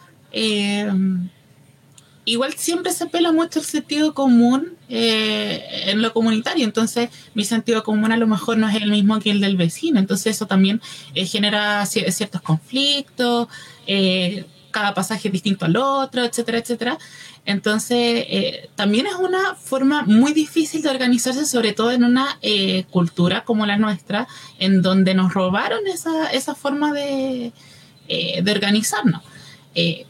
[2.26, 8.12] igual siempre se apela mucho el sentido común en lo comunitario, entonces mi sentido común
[8.12, 10.82] a lo mejor no es el mismo que el del vecino, entonces eso también
[11.14, 13.48] genera ci- ciertos conflictos,
[14.72, 16.98] cada pasaje es distinto al otro, etcétera, etcétera.
[17.46, 22.86] Entonces, eh, también es una forma muy difícil de organizarse, sobre todo en una eh,
[22.92, 24.28] cultura como la nuestra,
[24.60, 27.52] en donde nos robaron esa, esa forma de,
[28.08, 29.22] eh, de organizarnos.
[29.76, 30.06] Eh,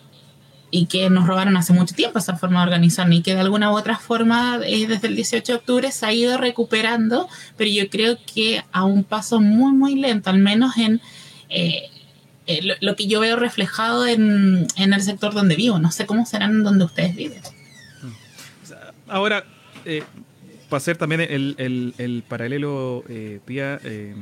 [0.71, 3.71] y que nos robaron hace mucho tiempo esa forma de organizarnos y que de alguna
[3.71, 8.19] u otra forma desde el 18 de octubre se ha ido recuperando, pero yo creo
[8.31, 11.01] que a un paso muy, muy lento, al menos en
[12.49, 15.77] eh, lo, lo que yo veo reflejado en, en el sector donde vivo.
[15.79, 17.41] No sé cómo serán donde ustedes viven.
[19.07, 19.43] Ahora,
[19.85, 20.03] eh,
[20.69, 24.13] para hacer también el, el- el paralelo, eh, Pía, eh,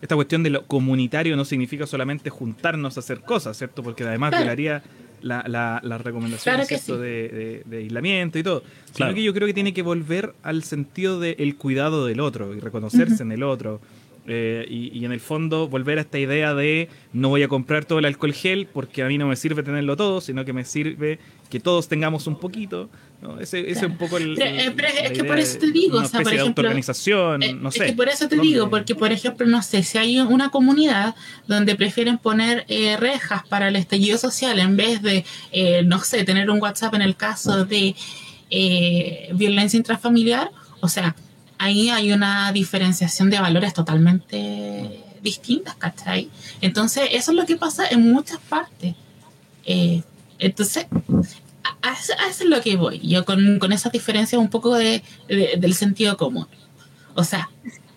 [0.00, 3.82] esta cuestión de lo comunitario no significa solamente juntarnos a hacer cosas, ¿cierto?
[3.82, 4.44] Porque además Claro.
[4.44, 4.82] violaría
[5.22, 6.92] la, la, las recomendaciones Claro sí.
[6.92, 8.62] de, de- de aislamiento y todo.
[8.94, 12.60] Sino que yo creo que tiene que volver al sentido del cuidado del otro y
[12.60, 13.80] reconocerse en el otro.
[14.28, 17.84] Eh, y, y en el fondo volver a esta idea de no voy a comprar
[17.84, 20.64] todo el alcohol gel porque a mí no me sirve tenerlo todo, sino que me
[20.64, 22.90] sirve que todos tengamos un poquito.
[23.22, 23.38] ¿no?
[23.38, 24.34] Ese, ese es un poco el...
[24.36, 27.52] Pero, eh, pero es que por eso te digo, o sea, por ejemplo, autoorganización, Eh,
[27.54, 27.86] no es sé.
[27.86, 28.50] que por eso te ¿Dónde?
[28.52, 31.14] digo, porque por ejemplo, no sé, si hay una comunidad
[31.46, 36.24] donde prefieren poner eh, rejas para el estallido social en vez de, eh, no sé,
[36.24, 37.94] tener un WhatsApp en el caso de
[38.50, 41.14] eh, violencia intrafamiliar, o sea,
[41.58, 46.30] ahí hay una diferenciación de valores totalmente distintas, ¿cachai?
[46.60, 48.94] Entonces, eso es lo que pasa en muchas partes.
[49.64, 50.02] Eh,
[50.38, 50.86] entonces,
[51.64, 54.48] a, a eso, a eso es lo que voy, yo con, con esas diferencias un
[54.50, 56.46] poco de, de- del sentido común.
[57.14, 57.48] O sea,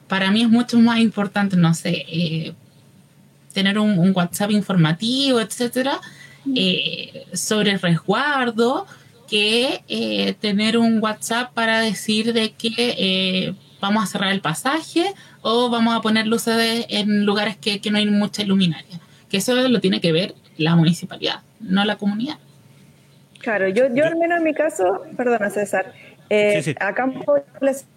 [0.08, 2.54] para mí es mucho más importante, no sé, eh,
[3.54, 6.00] tener un, un WhatsApp informativo, etcétera,
[6.56, 8.88] eh, sobre resguardo,
[9.30, 15.14] que eh, tener un WhatsApp para decir de que eh, vamos a cerrar el pasaje
[15.42, 19.00] o vamos a poner luces de- en lugares que, que no hay mucha luminaria.
[19.30, 22.38] Que eso lo tiene que ver la municipalidad, no la comunidad.
[23.40, 25.94] Claro, yo, yo al menos en mi caso, perdona César,
[26.30, 26.76] eh, Sí, sí.
[26.80, 27.88] acá en Población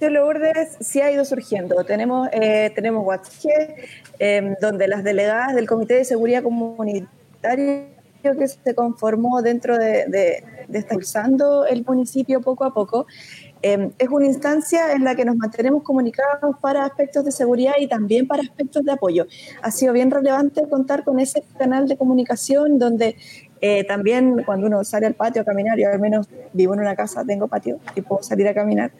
[0.00, 1.82] Lourdes sí ha ido surgiendo.
[1.84, 3.70] Tenemos, eh, tenemos WhatsApp,
[4.18, 7.86] eh, donde las delegadas del Comité de Seguridad Comunitaria
[8.22, 13.06] que se conformó dentro de, de, de impulsando el municipio poco a poco,
[13.62, 17.88] eh, es una instancia en la que nos mantenemos comunicados para aspectos de seguridad y
[17.88, 19.26] también para aspectos de apoyo.
[19.62, 23.16] Ha sido bien relevante contar con ese canal de comunicación donde
[23.60, 26.96] eh, también cuando uno sale al patio a caminar, yo al menos vivo en una
[26.96, 28.92] casa, tengo patio y puedo salir a caminar,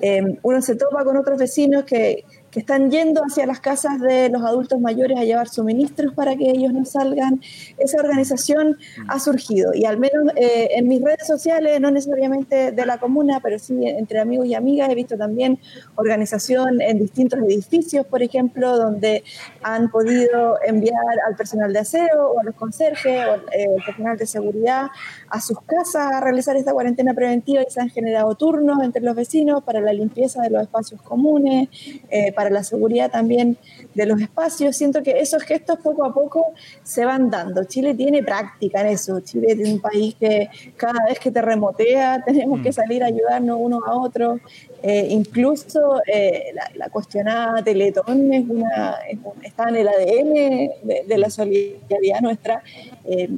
[0.00, 4.28] eh, uno se topa con otros vecinos que, que están yendo hacia las casas de
[4.28, 7.40] los adultos mayores a llevar suministros para que ellos no salgan.
[7.78, 8.76] Esa organización
[9.08, 13.40] ha surgido y al menos eh, en mis redes sociales, no necesariamente de la comuna,
[13.42, 15.58] pero sí entre amigos y amigas, he visto también
[15.96, 19.24] organización en distintos edificios, por ejemplo, donde
[19.62, 24.16] han podido enviar al personal de aseo o a los conserjes o eh, el personal
[24.16, 24.86] de seguridad
[25.28, 29.14] a sus casas a realizar esta cuarentena preventiva y se han generado turnos entre los
[29.14, 31.68] vecinos para la limpieza de los espacios comunes,
[32.10, 33.56] eh, para la seguridad también
[33.94, 34.76] de los espacios.
[34.76, 37.64] Siento que esos gestos poco a poco se van dando.
[37.64, 39.20] Chile tiene práctica en eso.
[39.20, 43.82] Chile es un país que cada vez que terremotea tenemos que salir a ayudarnos unos
[43.86, 44.40] a otros.
[44.82, 50.34] Eh, incluso eh, la, la, cuestionada Teletón es una, es un, está en el ADN
[50.34, 52.62] de, de la solidaridad nuestra.
[53.04, 53.30] Eh,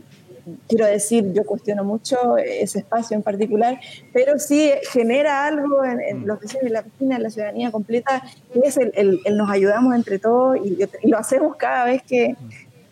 [0.69, 3.79] quiero decir, yo cuestiono mucho ese espacio en particular,
[4.13, 8.23] pero sí genera algo en, los vecinos de la piscina, en la ciudadanía completa,
[8.53, 10.79] que es el, nos ayudamos entre todos y,
[11.09, 12.37] lo hacemos cada vez que,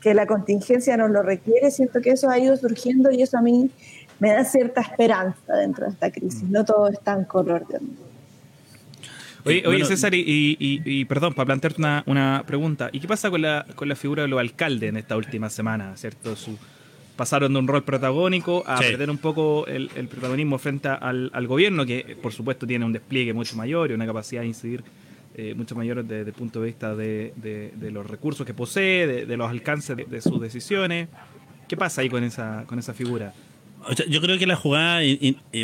[0.01, 1.71] que la contingencia nos lo requiere.
[1.71, 3.71] Siento que eso ha ido surgiendo y eso a mí
[4.19, 6.45] me da cierta esperanza dentro de esta crisis.
[6.45, 7.79] No todo es tan color de
[9.47, 12.89] Oye, César, y, perdón, para plantearte una, pregunta.
[12.93, 15.97] ¿Y qué pasa con la, con la figura de los alcaldes en esta última semana?
[15.97, 16.35] ¿Cierto?
[16.35, 16.59] Su,
[17.17, 22.17] pasaron de un rol protagónico a perder un poco el, protagonismo frente al, gobierno, que
[22.21, 24.85] por supuesto tiene un despliegue mucho mayor y una capacidad de incidir
[25.35, 29.51] eh, mucho mayor desde, el punto de vista de, los recursos que posee, de, los
[29.51, 31.09] alcances de, sus decisiones.
[31.69, 33.33] ¿Qué pasa ahí con esa, con esa figura?
[34.09, 35.01] yo creo que la jugada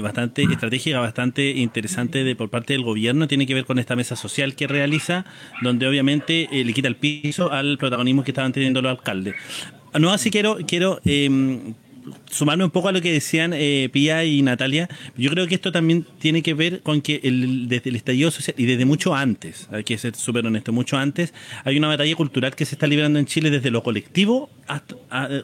[0.01, 4.15] bastante estratégica, bastante interesante de por parte del gobierno tiene que ver con esta mesa
[4.15, 5.25] social que realiza,
[5.61, 9.35] donde obviamente eh, le quita el piso al protagonismo que estaban teniendo los alcaldes.
[9.99, 11.75] No, así quiero, quiero eh,
[12.31, 15.73] sumarme un poco a lo que decían eh, Pía y Natalia, yo creo que esto
[15.73, 19.69] también tiene que ver con que el, desde el estallido social y desde mucho antes,
[19.71, 21.33] hay que ser súper honesto, mucho antes,
[21.65, 24.97] hay una batalla cultural que se está librando en Chile desde lo colectivo hasta,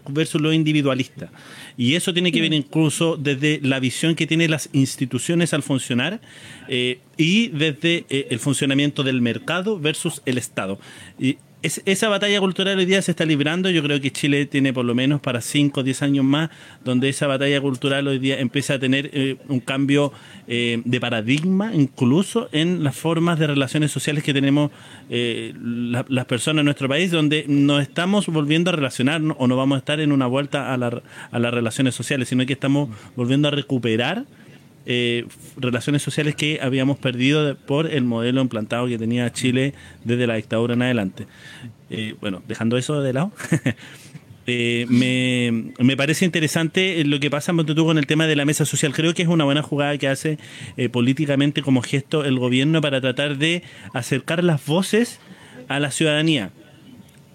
[0.09, 1.31] versus lo individualista.
[1.77, 6.21] Y eso tiene que ver incluso desde la visión que tienen las instituciones al funcionar
[6.69, 10.79] eh, y desde eh, el funcionamiento del mercado versus el Estado.
[11.19, 13.69] Y esa batalla cultural hoy día se está librando.
[13.71, 16.51] Yo creo que Chile tiene por lo menos para 5 o 10 años más,
[16.85, 20.13] donde esa batalla cultural hoy día empieza a tener eh, un cambio
[20.47, 24.71] eh, de paradigma, incluso en las formas de relaciones sociales que tenemos
[25.11, 29.77] eh, las personas en nuestro país, donde nos estamos volviendo a relacionarnos o no vamos
[29.77, 33.51] a estar en una vuelta a, a las relaciones sociales, sino que estamos volviendo a
[33.51, 34.25] recuperar
[34.91, 35.27] eh,
[35.59, 40.73] relaciones sociales que habíamos perdido por el modelo implantado que tenía Chile desde la dictadura
[40.73, 41.27] en adelante.
[41.91, 43.31] Eh, bueno, dejando eso de lado.
[44.51, 48.95] Eh, me, parece interesante lo que pasa tú con el tema de la mesa social.
[48.95, 50.39] Creo que es una buena jugada que hace
[50.91, 53.63] políticamente como gesto el gobierno para tratar de
[53.93, 55.21] acercar las voces
[55.69, 56.51] a la ciudadanía.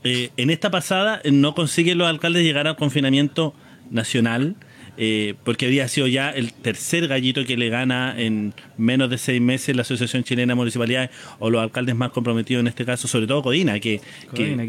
[0.04, 3.54] en esta pasada no consiguen los alcaldes llegar al confinamiento
[3.92, 4.56] nacional
[4.96, 9.42] eh, porque había sido ya el tercer gallito que le gana en menos de seis
[9.42, 13.26] meses la Asociación Chilena de Municipalidades o los alcaldes más comprometidos en este caso, sobre
[13.26, 14.02] todo Codina, que,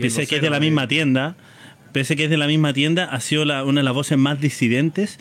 [0.01, 1.37] pese a que es de la misma tienda,
[1.93, 4.41] pese a que es de la misma tienda, ha sido una de las voces más
[4.41, 5.19] disidentes.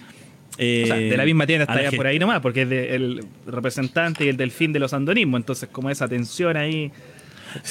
[0.58, 4.30] Eh, de la misma tienda está ya por ahí nomás, porque es el representante y
[4.30, 6.92] el delfín de los andonismos, entonces como esa tensión ahí...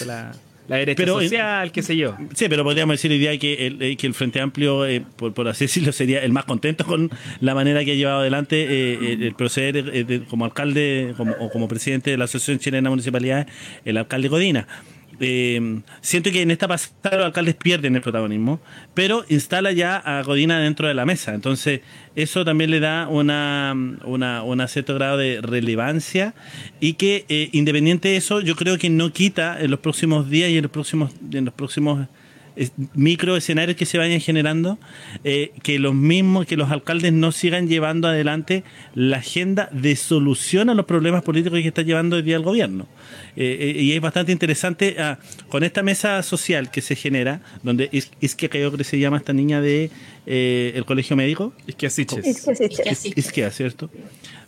[0.06, 0.32] La,
[0.68, 2.16] la derecha pero, social, qué sé yo.
[2.34, 5.48] Sí, pero podríamos decir hoy día que el, eh, que el Frente Amplio, eh, por,
[5.48, 7.10] así decirlo, sería el más contento con
[7.40, 12.10] la manera que ha llevado adelante eh, el, proceder como alcalde como, o como presidente
[12.10, 13.46] de la Asociación Chilena de Municipalidades,
[13.84, 14.66] el alcalde Godina.
[15.20, 18.60] Eh, siento que en esta pasada los alcaldes pierden el protagonismo,
[18.94, 21.34] pero instala ya a Godina dentro de la mesa.
[21.34, 21.80] Entonces,
[22.16, 26.34] eso también le da una, una, un cierto grado de relevancia
[26.80, 30.50] y que, eh, independiente de eso, yo creo que no quita en los próximos días
[30.50, 32.08] y en los próximos, en los próximos
[32.94, 34.78] micro escenarios que se vayan generando,
[35.24, 40.70] eh, que los mismos, que los alcaldes no sigan llevando adelante la agenda de solución
[40.70, 42.86] a los problemas políticos que está llevando hoy día el gobierno.
[43.36, 47.88] Eh, eh, y es bastante interesante ah, con esta mesa social que se genera, donde
[47.92, 49.90] es, es que creo que se llama esta niña de
[50.24, 51.52] el colegio médico.
[51.66, 52.06] Es que así
[53.16, 53.90] Es que, ¿cierto?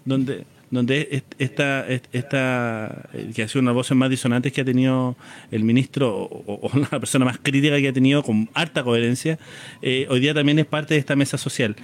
[0.04, 4.60] Donde donde esta, esta eh, que ha sido una de las voces más disonantes que
[4.60, 5.16] ha tenido
[5.50, 9.38] el ministro o, la persona más crítica que ha tenido con harta coherencia,
[9.82, 11.76] eh, hoy día también es parte de esta mesa social.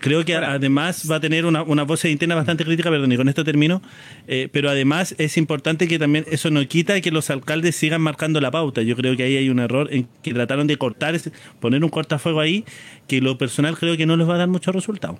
[0.00, 3.28] Creo que además va a tener una, una voz interna bastante crítica, perdón, y con
[3.28, 3.82] esto termino,
[4.28, 8.40] eh, pero además es importante que también eso no quita que los alcaldes sigan marcando
[8.40, 8.82] la pauta.
[8.82, 11.18] Yo creo que ahí hay un error en que trataron de cortar,
[11.60, 12.64] poner un cortafuego ahí,
[13.08, 15.18] que lo personal creo que no les va a dar mucho resultado.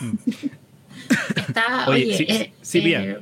[1.36, 3.18] Está, oye, sí, eh, eh,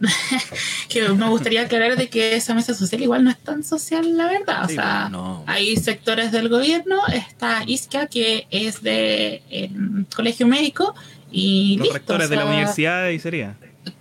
[0.88, 4.26] que me gustaría aclarar de que esa mesa social igual no es tan social, la
[4.26, 4.64] verdad.
[4.64, 5.10] O sea,
[5.46, 9.42] hay sectores del gobierno, está ISCA, que es de
[10.14, 10.94] colegio médico,
[11.30, 13.56] y los rectores de la universidad y sería.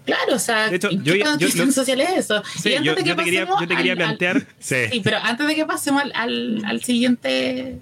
[0.05, 2.43] Claro, o sea, de hecho, yo, yo, yo social es eso?
[2.61, 4.45] Sí, yo, te quería, yo te quería plantear.
[4.59, 5.01] sí.
[5.03, 7.77] pero antes de que pasemos al, al, siguiente.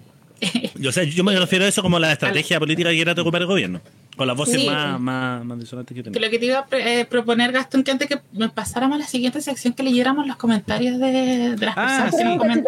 [0.76, 3.42] yo, o sea, yo me refiero a eso como la estrategia política que quiera ocupar
[3.42, 3.82] el gobierno.
[4.20, 6.22] Con las voces más, más, más, disonantes que tenemos.
[6.22, 8.20] lo que te iba a eh, proponer, Gastón, que antes que
[8.54, 12.66] pasáramos a la siguiente sección, que leyéramos los comentarios de, las ah, personas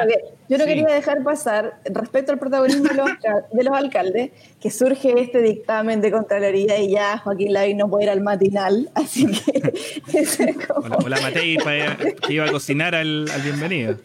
[0.48, 3.10] Yo no quería dejar pasar, respecto al protagonismo de los,
[3.52, 4.32] de los, alcaldes,
[4.62, 8.90] que surge este dictamen de Contraloría y ya Joaquín Lavín no puede ir al matinal,
[8.96, 10.56] así que...
[10.70, 11.00] como...
[11.04, 13.98] Hola, Matei, que iba a cocinar al, al bienvenido.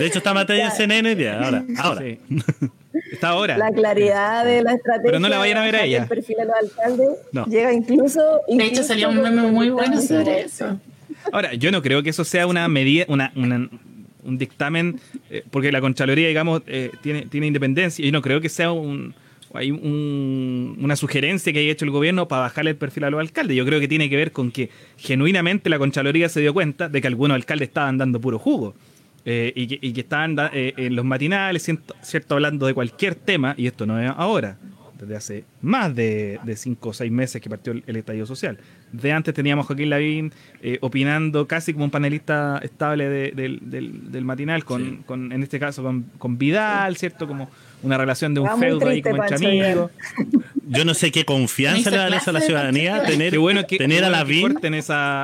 [0.00, 1.64] De hecho, está Matei en CNN hoy día, ahora.
[1.78, 2.02] ahora.
[3.12, 3.58] está ahora.
[3.58, 5.04] La claridad de la estrategia.
[5.04, 6.02] Pero no la vayan a ver a ella.
[6.02, 7.08] El perfil de los alcaldes
[7.48, 8.40] llega incluso.
[8.48, 10.78] De hecho, salió un meme muy bueno sobre eso.
[11.32, 15.80] Ahora, yo no creo que eso sea una medida, una, un dictamen, eh, porque la
[15.80, 19.14] Contraloría, digamos, eh, tiene, tiene independencia, y no creo que sea un,
[19.54, 23.56] hay una sugerencia que haya hecho el gobierno para bajarle el perfil a los alcaldes.
[23.56, 27.00] Yo creo que tiene que ver con que genuinamente la Contraloría se dio cuenta de
[27.00, 28.74] que algunos alcaldes estaban dando puro jugo.
[29.24, 31.70] Eh, y, que, estaban en los matinales,
[32.02, 34.56] cierto, hablando de cualquier tema, y esto no es ahora,
[34.98, 38.58] desde hace más de, cinco o seis meses que partió el, estallido social.
[38.92, 44.64] De antes teníamos a Joaquín Lavín eh, opinando casi como un panelista estable del, matinal,
[44.64, 45.82] con, en este caso
[46.18, 47.26] con, Vidal, ¿cierto?
[47.26, 47.50] Como
[47.82, 49.90] una relación de un feudo ahí como entre amigos.
[50.66, 54.04] Yo no sé qué confianza le da eso a la ciudadanía tener, bueno que, tener
[54.04, 54.58] a Lavín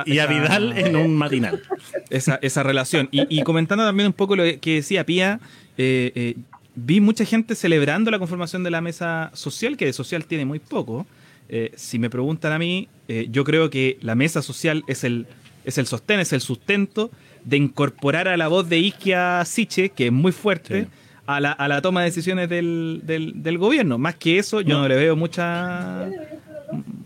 [0.05, 1.61] y a Vidal en un matinal.
[2.09, 3.09] Esa, esa relación.
[3.11, 5.39] Y, comentando también un poco lo que decía Pía,
[5.77, 6.35] eh, eh,
[6.75, 10.59] vi mucha gente celebrando la conformación de la mesa social, que de social tiene muy
[10.59, 11.05] poco.
[11.47, 15.27] Eh, si me preguntan a mí, eh, yo creo que la mesa social es el,
[15.63, 17.11] es el sostén, es el sustento
[17.43, 20.87] de incorporar a la voz de Isquia Siche, que es muy fuerte,
[21.25, 23.97] a, la, a, la, toma de decisiones del, del, gobierno.
[23.97, 26.07] Más que eso, yo no le veo mucha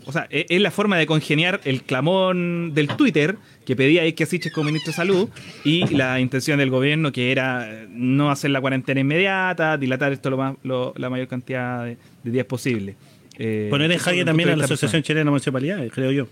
[0.06, 4.26] o sea, e-, es la forma de congeniar el clamón del Twitter que pedía que
[4.26, 5.30] Siches como ministro de Salud
[5.64, 10.38] y la intención del gobierno que era no hacer la cuarentena inmediata, dilatar esto lo
[10.38, 12.96] más, la mayor cantidad de, días posible.
[13.38, 16.28] Eh, Poner en jaque también a la Asociación Chilena de Municipalidades, creo yo.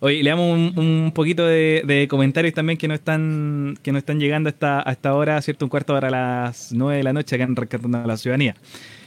[0.00, 4.48] Oye, le damos un, poquito de, comentarios también que no están que no están llegando
[4.48, 5.66] hasta, a esta hora, ¿cierto?
[5.66, 8.56] Un cuarto para las nueve de la noche acá en Rescatando a la Ciudadanía.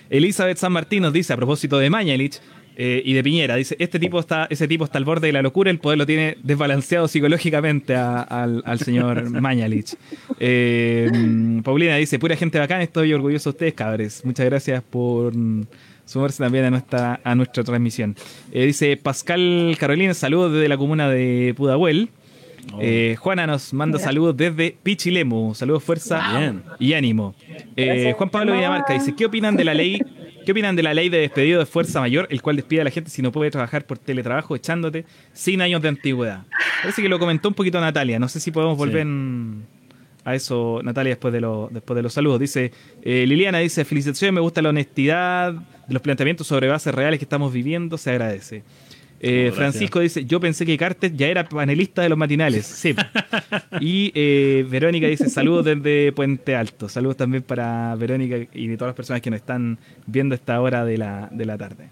[0.10, 2.40] Elizabeth San Martín nos dice, a propósito de Mañalich,
[2.76, 3.56] eh, y de Piñera.
[3.56, 6.06] Dice, este tipo está, ese tipo está al borde de la locura, el poder lo
[6.08, 9.96] tiene desbalanceado psicológicamente al, señor Mañalich.
[10.40, 11.12] Eh,
[11.64, 14.26] Paulina dice, pura gente bacán, estoy orgulloso de ustedes, cabres.
[14.26, 15.34] Muchas gracias por
[16.06, 18.16] sumarse también a nuestra, a nuestra transmisión.
[18.52, 22.10] Eh, dice Pascal Carolina, saludos desde la comuna de Pudahuel.
[22.72, 22.80] Oh.
[23.20, 25.54] Juana nos manda saludos desde Pichilemu.
[25.54, 26.22] Saludos, fuerza
[26.80, 27.36] y ánimo.
[28.16, 30.02] Juan Pablo Villamarca dice: ¿Qué opinan de la ley
[30.46, 32.90] ¿Qué opinan de la ley de despedido de fuerza mayor, el cual despide a la
[32.90, 36.44] gente si no puede trabajar por teletrabajo, echándote sin años de antigüedad?
[36.82, 38.20] Parece que lo comentó un poquito Natalia.
[38.20, 39.08] No sé si podemos volver
[40.26, 42.40] a eso, Natalia, después de, lo, después de los saludos.
[42.40, 42.72] Dice,
[43.02, 47.26] eh, Liliana dice, felicitaciones, me gusta la honestidad de los planteamientos sobre bases reales que
[47.26, 48.64] estamos viviendo, se agradece.
[49.26, 52.66] Eh, Francisco dice, yo pensé que Cartes ya era panelista de los matinales.
[52.66, 52.94] Sí.
[53.80, 56.90] y eh, Verónica dice, saludos desde Puente Alto.
[56.90, 60.60] Saludos también para Verónica y de todas las personas que nos están viendo a esta
[60.60, 61.88] hora de la, de la tarde.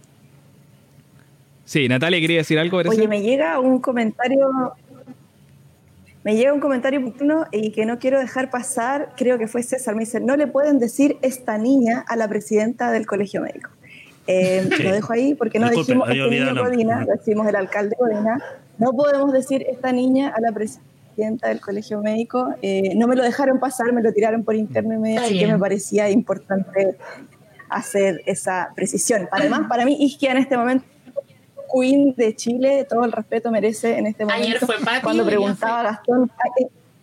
[1.64, 2.80] Sí, Natalia quería decir algo.
[2.80, 4.74] Oye, me llega un comentario,
[6.24, 9.96] me llega un comentario oportuno y que no quiero dejar pasar, creo que fue César,
[9.96, 13.70] me dice, no le pueden decir esta niña a la presidenta del colegio médico.
[14.28, 18.42] Eh, Lo dejo ahí porque no dijimos este niño Godina, decimos el alcalde Godina.
[18.78, 22.54] No podemos decir esta niña a la presidenta del colegio médico.
[22.62, 25.48] Eh, no me lo dejaron pasar, me lo tiraron por interno y me así que
[25.48, 26.98] me parecía importante
[27.70, 29.28] hacer esa precisión.
[29.32, 30.86] Además, para mí, Isquia en este momento
[31.74, 34.48] Queen de Chile, todo el respeto merece en este momento.
[34.48, 36.32] Ayer fue Cuando preguntaba Gastón,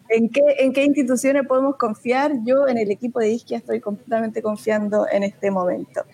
[0.09, 2.33] ¿en qué, ¿en qué instituciones podemos confiar?
[2.45, 6.05] Yo en el equipo de Isquia estoy completamente confiando en este momento.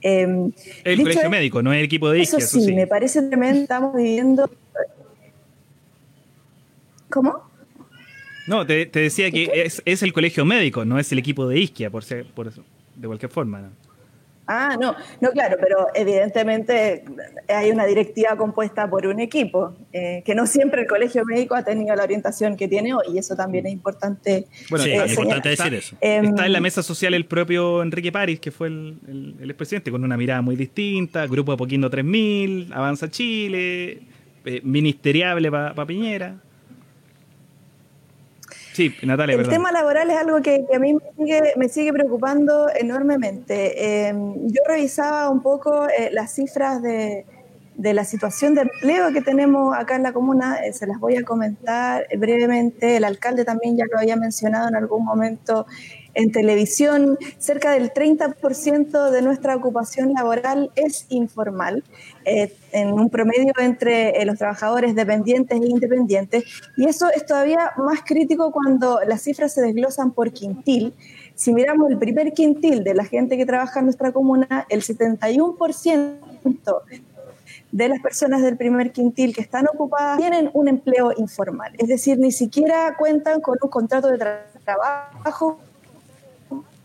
[0.00, 0.52] Em,
[0.84, 2.38] el colegio médico, no es el equipo de Isquia.
[2.38, 3.62] Eso sí, me parece tremendo.
[3.62, 4.50] Estamos viviendo.
[7.08, 7.42] ¿Cómo?
[8.46, 11.88] No, te, decía que es, es, el colegio médico, no es el equipo de Isquia,
[11.90, 12.62] por, ser, por eso,
[12.96, 13.60] de cualquier forma.
[13.60, 13.83] ¿no?
[14.46, 17.04] Ah, no, no, claro, pero evidentemente
[17.48, 21.62] hay una directiva compuesta por un equipo, eh, que no siempre el colegio médico ha
[21.62, 24.46] tenido la orientación que tiene hoy, y eso también es importante.
[24.68, 25.96] Bueno, es importante decir eso.
[26.00, 29.90] Em, está en la mesa social el propio Enrique París, que fue el, el, expresidente,
[29.90, 34.02] con una mirada muy distinta, Grupo de Poquindo 3000, Avanza Chile,
[34.44, 36.36] eh, ministeriable para Piñera.
[38.74, 40.96] Sí, Natalia, El tema laboral es algo que, a mí
[41.56, 44.08] me sigue, preocupando enormemente.
[44.08, 47.24] Em, yo revisaba un poco eh, las cifras de,
[47.76, 51.22] la situación de empleo que tenemos acá en la comuna, eh, se las voy a
[51.22, 52.96] comentar brevemente.
[52.96, 55.66] El alcalde también ya lo había mencionado en algún momento
[56.14, 57.18] en televisión.
[57.38, 61.84] Cerca del 30% de nuestra ocupación laboral es informal,
[62.24, 66.44] eh, en un promedio entre eh, los trabajadores dependientes e independientes.
[66.76, 70.94] Y eso es todavía más crítico cuando las cifras se desglosan por quintil.
[71.34, 76.14] Si miramos el primer quintil de la gente que trabaja en nuestra comuna, el 71%
[77.72, 82.18] de las personas del primer quintil que están ocupadas tienen un empleo informal, es decir,
[82.18, 84.18] ni siquiera cuentan con un contrato de
[84.64, 85.58] trabajo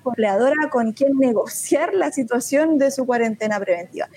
[0.10, 4.07] empleadora con quien negociar la situación de su cuarentena preventiva.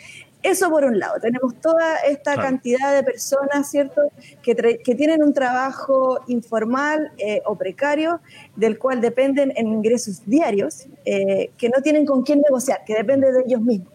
[0.43, 4.03] Eso por un lado, tenemos toda esta cantidad de personas, ¿cierto?,
[4.43, 8.21] que, que tienen un trabajo informal eh, o precario,
[8.57, 13.31] del cual dependen en ingresos diarios, eh, que no tienen con quién negociar, que depende
[13.31, 13.93] de ellos mismos.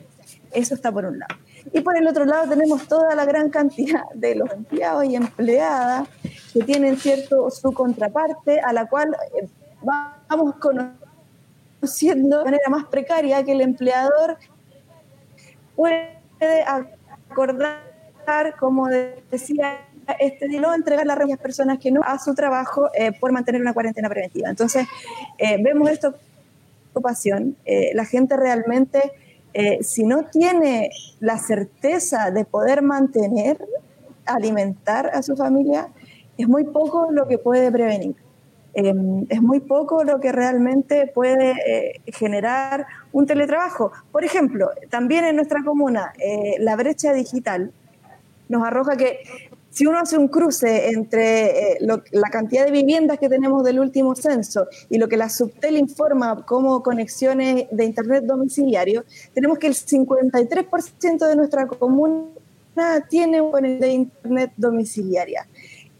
[0.53, 1.35] Eso está por un lado.
[1.73, 6.07] Y por el otro lado tenemos toda la gran cantidad de los empleados y empleadas
[6.53, 9.49] que tienen, ¿cierto?, su contraparte, a la cual eh,
[9.81, 11.06] vamos conociendo
[11.81, 14.37] de manera más precaria que el empleador
[15.75, 16.09] puede
[16.65, 17.83] acordar,
[18.59, 19.79] como decía
[20.19, 23.61] este no entregar la a las personas que no a su trabajo eh, por mantener
[23.61, 24.49] una cuarentena preventiva.
[24.49, 24.87] Entonces,
[25.37, 26.15] eh, vemos esto
[26.91, 27.55] ocupación.
[27.65, 29.11] Eh, la gente realmente,
[29.81, 33.57] si no tiene la certeza de poder mantener,
[34.25, 35.89] alimentar a su familia,
[36.37, 38.15] es muy poco lo que puede prevenir.
[38.79, 43.91] Em, es muy poco lo que realmente puede eh, generar un teletrabajo.
[44.11, 47.71] Por ejemplo, también en nuestra comuna, eh, la brecha digital
[48.49, 49.21] nos arroja que
[49.71, 51.77] si uno hace un cruce entre eh,
[52.11, 56.45] la cantidad de viviendas que tenemos del último censo y lo que la Subtel informa
[56.45, 62.27] como conexiones de Internet domiciliario, tenemos que el 53% de nuestra comuna
[63.09, 65.47] tiene un de Internet domiciliaria.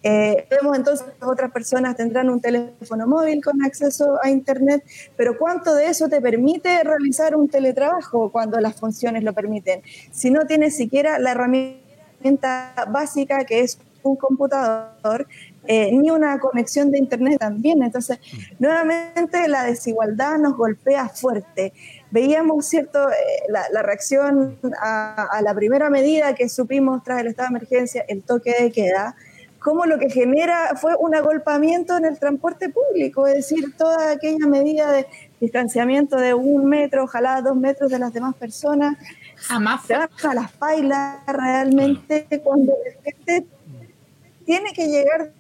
[0.04, 4.84] Eh, vemos entonces que otras personas tendrán un teléfono móvil con acceso a Internet,
[5.16, 9.82] pero ¿cuánto de eso te permite realizar un teletrabajo cuando las funciones lo permiten?
[10.12, 15.28] Si no tienes siquiera la herramienta básica que es un computador,
[15.66, 17.84] eh, ni una conexión de Internet también.
[17.84, 18.20] Entonces,
[18.58, 21.74] nuevamente la desigualdad nos golpea fuerte.
[22.10, 23.14] Veíamos, ¿cierto?, eh,
[23.50, 28.24] la, reacción a, a la primera medida que supimos tras el estado de emergencia, el
[28.24, 29.16] toque de queda,
[29.68, 34.48] cómo lo que genera fue un agolpamiento en el transporte público, es decir, toda aquella
[34.48, 35.06] medida de
[35.42, 38.98] distanciamiento de un metro, ojalá dos metros de las demás personas,
[39.36, 43.46] jamás se baja las pailas realmente cuando la gente
[44.46, 45.34] tiene que llegar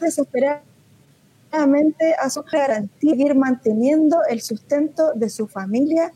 [0.00, 6.12] desesperadamente a su garantía, ir manteniendo el sustento de su familia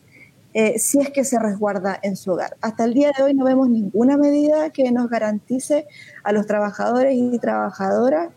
[0.59, 2.57] eh, si es que se resguarda en su hogar.
[2.63, 5.87] Hasta el día de hoy no vemos ninguna medida que nos garantice
[6.25, 8.31] a los trabajadores y trabajadoras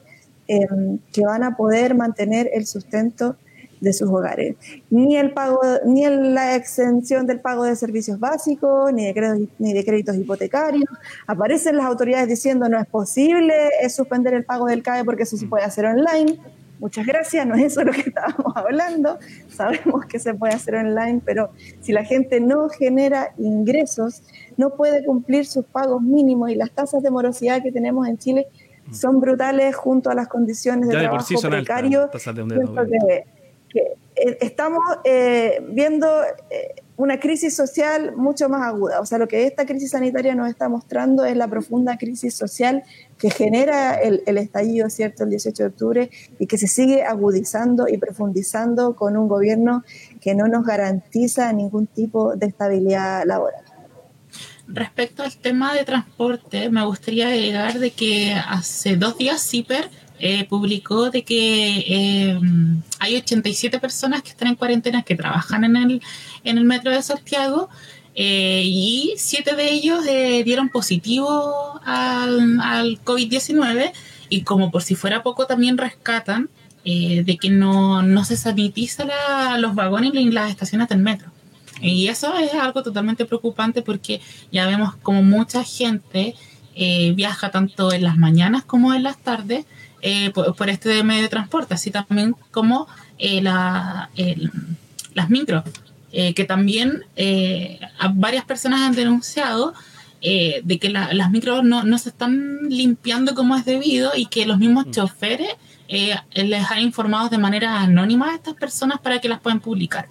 [0.46, 3.38] em, que van a poder mantener el sustento
[3.80, 4.58] de sus hogares.
[4.90, 9.72] Ni el pago, ni la exención del pago de servicios básicos, ni de créditos, ni
[9.72, 10.90] de créditos hipotecarios.
[11.26, 13.54] Aparecen las autoridades diciendo no es posible
[13.88, 16.38] suspender el pago del CAE porque eso se puede hacer online
[16.80, 19.20] muchas gracias, no es eso lo que estábamos hablando,
[19.50, 21.52] sabemos que se puede hacer online, pero
[21.82, 24.24] si la gente no genera ingresos,
[24.58, 28.48] no puede cumplir sus pagos mínimos y las tasas de morosidad que tenemos en Chile
[28.92, 32.10] son brutales junto a las condiciones de trabajo precario.
[33.72, 33.80] que,
[34.16, 36.08] eh, estamos eh, viendo
[36.50, 39.00] eh, una crisis social mucho más aguda.
[39.00, 42.84] O sea, lo que esta crisis sanitaria nos está mostrando es la profunda crisis social
[43.18, 47.98] que genera el, estallido, ¿cierto?, el 18 de octubre y que se sigue agudizando y
[47.98, 49.86] profundizando con un gobierno
[50.20, 53.64] que no nos garantiza ningún tipo de estabilidad laboral.
[54.68, 59.90] Respecto al tema de transporte, me gustaría agregar de que hace dos días CIPER
[60.22, 62.40] eh, publicó de que eh,
[63.00, 66.02] hay 87 personas que están en cuarentena que trabajan en el,
[66.44, 67.70] en el metro de Santiago
[68.16, 70.04] eh, y siete de ellos
[70.44, 73.94] dieron positivo al, al COVID-19
[74.28, 76.50] y como por si fuera poco también rescatan
[76.84, 79.06] de que no, no se sanitiza
[79.60, 81.30] los vagones ni las estaciones del metro.
[81.82, 86.36] Y eso es algo totalmente preocupante porque ya vemos como mucha gente
[86.76, 89.66] viaja tanto en las mañanas como en las tardes
[90.02, 92.88] eh, por, este medio de transporte, así también como
[93.18, 94.10] eh, la,
[95.14, 95.64] las micros,
[96.12, 97.04] eh, que también
[98.14, 99.74] varias personas han denunciado
[100.22, 104.58] de que las micros no, no, se están limpiando como es debido y que los
[104.58, 104.92] mismos mm.
[104.92, 105.50] choferes
[105.88, 110.08] les han informado de manera anónima a estas personas para que las puedan publicar.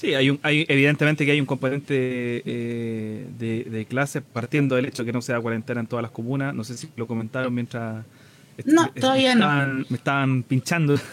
[0.00, 1.94] Sí, hay, un, hay evidentemente que hay un componente
[2.46, 6.54] eh, de, clase partiendo del hecho que no sea cuarentena en todas las comunas.
[6.54, 8.06] No sé si lo comentaron mientras
[8.64, 9.84] no, todavía no.
[9.90, 10.96] me estaban pinchando.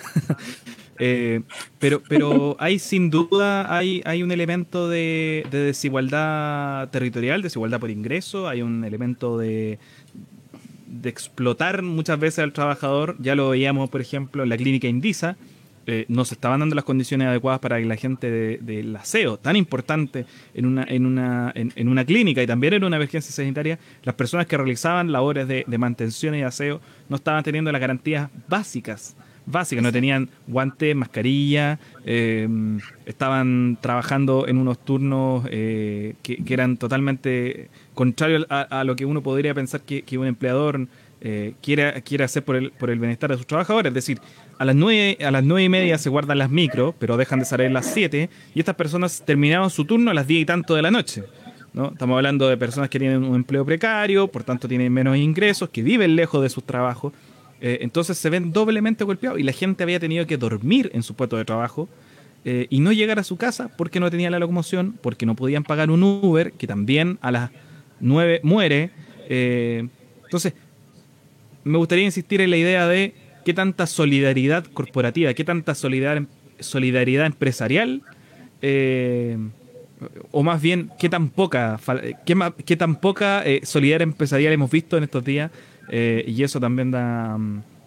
[0.99, 1.41] Eh,
[1.77, 8.47] pero, pero hay sin duda hay, hay un elemento de, desigualdad territorial, desigualdad por ingreso,
[8.47, 9.77] hay un elemento de,
[10.87, 13.15] de explotar muchas veces al trabajador.
[13.19, 15.37] Ya lo veíamos, por ejemplo, en la clínica Indisa
[15.89, 19.55] eh, no se estaban dando las condiciones adecuadas para que la gente del aseo, tan
[19.55, 24.13] importante en una, en, una, en, una clínica y también en una emergencia sanitaria, las
[24.15, 29.15] personas que realizaban labores de, mantención y aseo no estaban teniendo las garantías básicas
[29.49, 32.49] básicas, no tenían guantes, mascarilla, eh,
[33.05, 39.53] estaban trabajando en unos turnos eh, que, eran totalmente contrarios a, lo que uno podría
[39.53, 40.87] pensar que, un empleador
[41.21, 43.89] eh, quiere, quiere hacer por el, por el bienestar de sus trabajadores.
[43.91, 44.19] Es decir,
[44.57, 47.45] a las nueve, a las nueve y media se guardan las micro, pero dejan de
[47.45, 50.75] salir a las siete, y estas personas terminaban su turno a las diez y tanto
[50.75, 51.23] de la noche.
[51.73, 51.89] ¿no?
[51.91, 55.83] Estamos hablando de personas que tienen un empleo precario, por tanto tienen menos ingresos, que
[55.83, 57.13] viven lejos de sus trabajos.
[57.61, 61.15] Eh, entonces se ven doblemente golpeados y la gente había tenido que dormir en su
[61.15, 61.89] puesto de trabajo
[62.45, 65.63] eh, y no llegar a su casa porque no tenía la locomoción, porque no podían
[65.63, 67.51] pagar un Uber, que también a las
[67.99, 68.91] nueve muere.
[69.29, 69.87] Eh,
[70.23, 70.53] entonces,
[71.63, 73.13] me gustaría insistir en la idea de
[73.47, 76.27] qué tanta solidaridad corporativa, qué tanta solidaridad,
[76.59, 78.01] solidaridad empresarial
[80.31, 81.79] o más bien qué tan poca,
[82.25, 82.35] qué,
[82.65, 85.49] qué tan poca eh, solidaridad empresarial hemos visto en estos días
[85.87, 87.37] eh, y eso también da,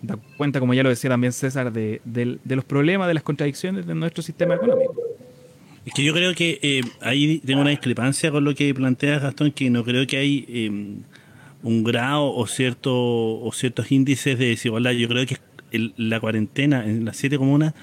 [0.00, 2.00] da, cuenta, como ya lo decía también César, de,
[2.46, 4.94] los problemas, de las contradicciones de nuestro sistema económico.
[5.84, 9.52] Es que yo creo que eh, ahí tengo una discrepancia con lo que plantea Gastón,
[9.52, 11.02] que no creo que hay em,
[11.62, 14.92] un grado o, cierto, o ciertos índices de desigualdad.
[14.92, 15.36] Yo creo que
[15.72, 17.74] la cuarentena en las siete comunas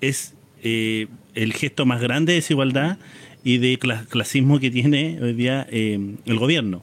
[0.00, 2.98] es el gesto más grande de desigualdad
[3.46, 6.82] y de clasismo que tiene hoy día eh, el gobierno.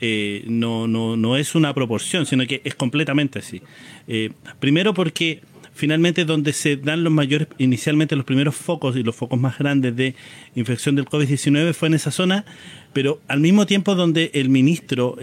[0.00, 3.60] Eh, no, no, no es una proporción, sino que es completamente así.
[4.08, 4.30] Eh,
[4.60, 5.42] primero porque
[5.74, 9.94] finalmente donde se dan los mayores, inicialmente los primeros focos y los focos más grandes
[9.94, 10.14] de
[10.54, 12.46] infección del COVID-19 fue en esa zona,
[12.94, 15.18] pero al mismo tiempo donde el ministro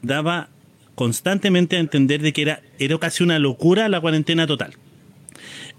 [0.00, 0.48] daba
[1.02, 4.76] constantemente a entender de que era, era casi una locura la cuarentena total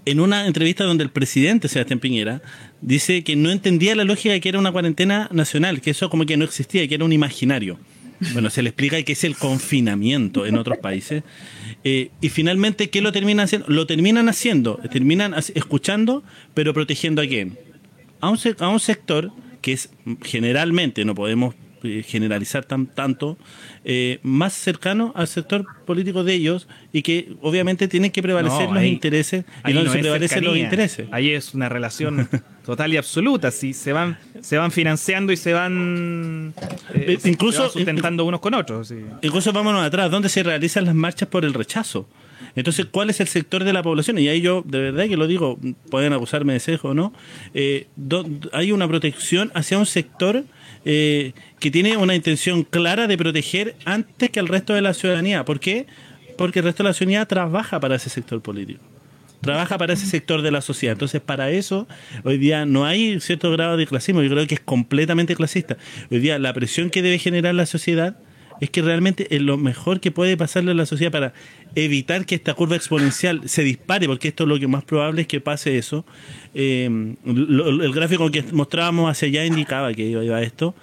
[0.04, 2.42] en una entrevista donde el presidente Sebastián Piñera
[2.82, 6.26] dice que no entendía la lógica de que era una cuarentena nacional, que eso como
[6.26, 7.78] que no existía, que era un imaginario.
[8.34, 11.22] Bueno, se le explica que es el confinamiento en otros países.
[11.84, 13.66] Eh, y finalmente, ¿qué lo terminan haciendo?
[13.68, 16.22] Lo terminan haciendo, terminan escuchando,
[16.52, 17.58] pero protegiendo a quién?
[18.20, 19.88] A un, a un sector que es
[20.22, 21.54] generalmente, no podemos
[22.06, 23.36] generalizar tan, tanto,
[23.84, 28.82] eh, más cercano al sector político de ellos y que obviamente tienen que prevalecer los
[28.82, 31.06] intereses y no, se prevalecen los intereses.
[31.10, 32.28] Ahí es una relación
[32.64, 36.54] total y absoluta, si se van se van financiando y se van
[36.92, 38.92] eh, incluso sustentando unos con otros.
[39.22, 42.06] Incluso vámonos atrás, ¿dónde se realizan las marchas por el rechazo?
[42.56, 44.18] Entonces, ¿cuál es el sector de la población?
[44.18, 45.58] Y ahí yo, de verdad que lo digo,
[45.90, 47.12] pueden acusarme de sesgo o no,
[48.52, 50.44] hay una protección hacia un sector
[50.84, 55.44] eh, que tiene una intención clara de proteger antes que el resto de la ciudadanía.
[55.44, 55.86] ¿Por qué?
[56.36, 58.80] Porque el resto de la ciudadanía trabaja para ese sector político.
[59.40, 60.92] Trabaja para ese sector de la sociedad.
[60.92, 61.86] Entonces, para eso,
[62.22, 64.22] hoy día no hay cierto grado de clasismo.
[64.22, 65.76] Yo creo que es completamente clasista.
[66.10, 68.16] Hoy día, la presión que debe generar la sociedad
[68.60, 71.32] es que realmente es lo mejor que puede pasarle a la sociedad para
[71.74, 75.26] evitar que esta curva exponencial se dispare, porque esto es lo que más probable es
[75.26, 76.04] que pase eso.
[76.54, 80.74] Eh, el gráfico que mostrábamos hacia allá indicaba que iba a esto.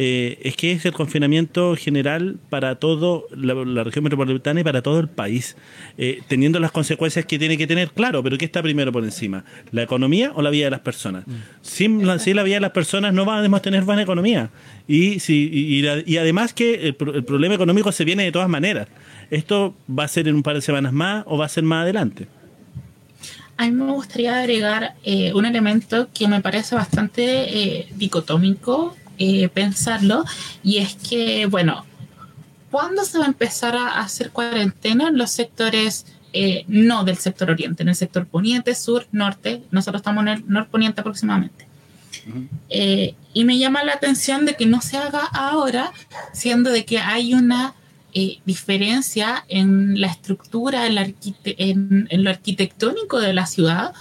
[0.00, 5.00] Eh, es que es el confinamiento general para toda la, región metropolitana y para todo
[5.00, 5.56] el país,
[5.96, 9.44] eh, teniendo las consecuencias que tiene que tener, claro, pero ¿qué está primero por encima?
[9.72, 11.26] ¿La economía o la vida de las personas?
[11.26, 11.32] Mm.
[11.62, 14.50] Sin, la, la vida de las personas no vamos a tener buena economía.
[14.88, 18.88] Y, si, y, además que el, el problema económico se viene de todas maneras.
[19.30, 21.82] ¿Esto va a ser en un par de semanas más o va a ser más
[21.82, 22.26] adelante?
[23.58, 30.24] A mí me gustaría agregar eh, un elemento que me parece bastante dicotómico eh, pensarlo,
[30.62, 31.84] y es que, bueno,
[32.70, 37.50] ¿cuándo se va a empezar a hacer cuarentena en los sectores eh, no del sector
[37.50, 39.62] oriente, en el sector poniente, sur, norte?
[39.72, 41.66] Nosotros estamos en el norponiente aproximadamente.
[42.68, 45.92] Eh, y me llama la atención de que no se haga ahora,
[46.32, 47.74] siendo de que hay una
[48.44, 53.92] diferencia en la estructura, en, lo arquitectónico de la ciudad,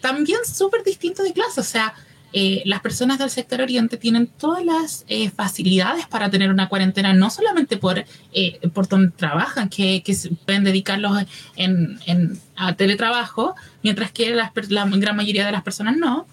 [0.00, 1.60] también súper distinto de clase.
[1.60, 1.94] O sea,
[2.34, 7.12] eh, las personas del sector oriente tienen todas las eh, facilidades para tener una cuarentena,
[7.12, 10.16] no solamente por, eh, por donde trabajan, que, que
[10.46, 11.24] pueden dedicarlos
[11.56, 16.26] en, en, a teletrabajo, mientras que la gran mayoría de las personas no,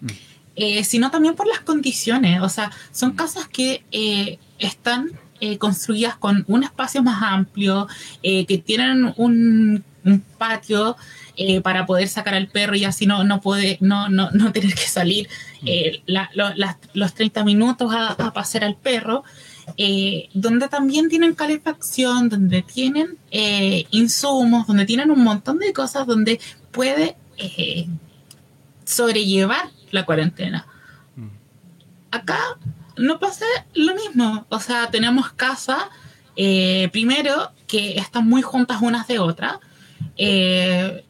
[0.00, 0.82] mm.
[0.84, 2.40] sino también por las condiciones.
[2.42, 3.16] O sea, son mm.
[3.16, 5.12] casas que están
[5.58, 7.88] construidas con un espacio más amplio,
[8.22, 10.96] que tienen un, un patio
[11.36, 14.74] eh, para poder sacar al perro y así no, no puede, no, no, no tener
[14.74, 15.28] que salir
[15.60, 15.66] mm.
[15.66, 16.02] eh,
[16.94, 19.24] los 30 minutos a, pasear al perro.
[19.76, 23.18] Eh, donde también tienen calefacción, donde tienen
[23.90, 26.38] insumos, donde tienen un montón de cosas donde
[26.70, 27.16] puede
[28.84, 30.66] sobrellevar la cuarentena.
[31.16, 31.28] Mm.
[32.10, 32.38] Acá
[32.96, 35.82] no pasa lo mismo, o sea, tenemos casas,
[36.92, 39.58] primero, que están muy juntas unas de otras,
[40.16, 41.04] Eh,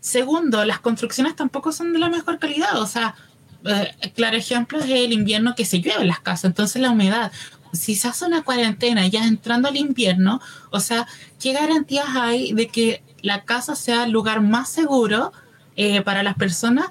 [0.00, 2.80] segundo, las construcciones tampoco son de la mejor calidad.
[2.80, 3.14] O sea,
[3.64, 7.32] eh, claro ejemplo es el invierno que se llueve en las casas, entonces la humedad.
[7.72, 10.40] Si se hace una cuarentena ya entrando al invierno,
[10.70, 11.06] o sea,
[11.40, 15.32] ¿qué garantías hay de que la casa sea el lugar más seguro
[15.76, 16.86] eh, para las personas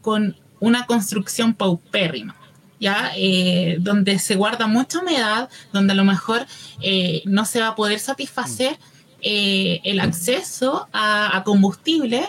[0.00, 2.36] con una construcción paupérrima?
[2.78, 3.12] ¿ya?
[3.16, 6.46] Eh, donde se guarda mucha humedad, donde a lo mejor
[6.80, 8.76] eh, no se va a poder satisfacer
[9.20, 12.28] eh, el acceso a, combustible,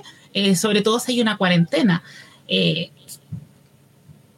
[0.56, 2.04] sobre todo si hay una cuarentena.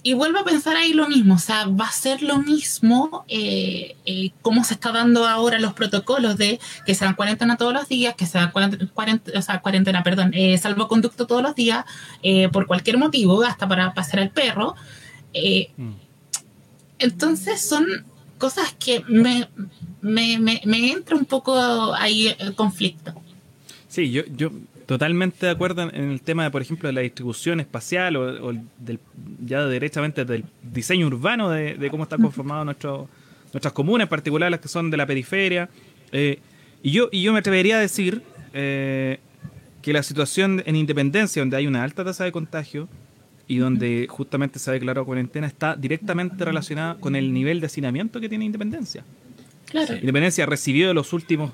[0.07, 3.25] Y vuelvo a pensar ahí lo mismo, o sea, va a ser lo mismo
[4.43, 8.13] cómo se está dando ahora los protocolos de que se dan cuarentena todos los días,
[8.13, 8.87] que se dan cuarentena,
[9.35, 10.31] o sea, cuarentena, perdón,
[10.61, 11.85] salvoconducto todos los días,
[12.53, 14.75] por cualquier motivo, hasta para pasar al perro.
[15.75, 15.93] Mm.
[16.99, 17.87] Entonces son
[18.37, 19.49] cosas que me,
[20.01, 23.15] me, entra un poco ahí el conflicto.
[23.87, 24.51] Sí, yo, yo
[24.85, 28.99] totalmente de acuerdo en el tema de, por ejemplo, de la distribución espacial o, del,
[29.43, 34.67] ya directamente del diseño urbano de, cómo están conformadas nuestras comunas, en particular las que
[34.67, 35.69] son de la periferia.
[36.11, 36.39] Eh,
[36.83, 38.21] y, yo, y yo me atrevería a decir
[38.53, 39.19] eh,
[39.81, 42.87] que la situación en Independencia, donde hay una alta tasa de contagio,
[43.47, 48.19] y donde justamente se ha declarado cuarentena está directamente relacionada con el nivel de hacinamiento
[48.19, 49.03] que tiene Independencia.
[49.69, 49.95] Claro.
[49.95, 51.53] Independencia recibió en los últimos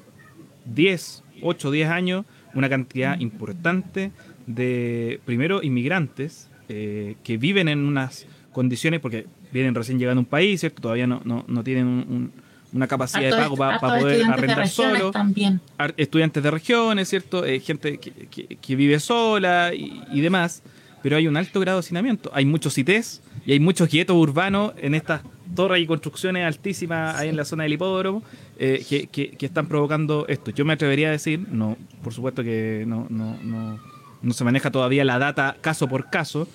[0.65, 4.11] 10, 8, 10 años una cantidad importante
[4.47, 10.25] de, primero, inmigrantes eh, que viven en unas condiciones, porque vienen recién llegando a un
[10.25, 10.81] país, ¿cierto?
[10.81, 12.31] Todavía no, no, tienen
[12.73, 15.11] una capacidad de pago para poder arrendar solo.
[15.11, 15.59] También.
[15.97, 17.45] Estudiantes de regiones, ¿cierto?
[17.45, 20.63] Eh, gente que, vive sola y, y demás
[21.01, 22.31] pero hay un alto grado de hacinamiento.
[22.33, 25.21] Hay muchos CITES y hay muchos guetos urbanos en estas
[25.55, 28.23] torres y construcciones altísimas ahí en la zona del hipódromo
[28.57, 30.51] eh, que, que, están provocando esto.
[30.51, 33.79] Yo me atrevería a decir, no, por supuesto que no, no, no,
[34.21, 36.47] no se maneja todavía la data caso por caso,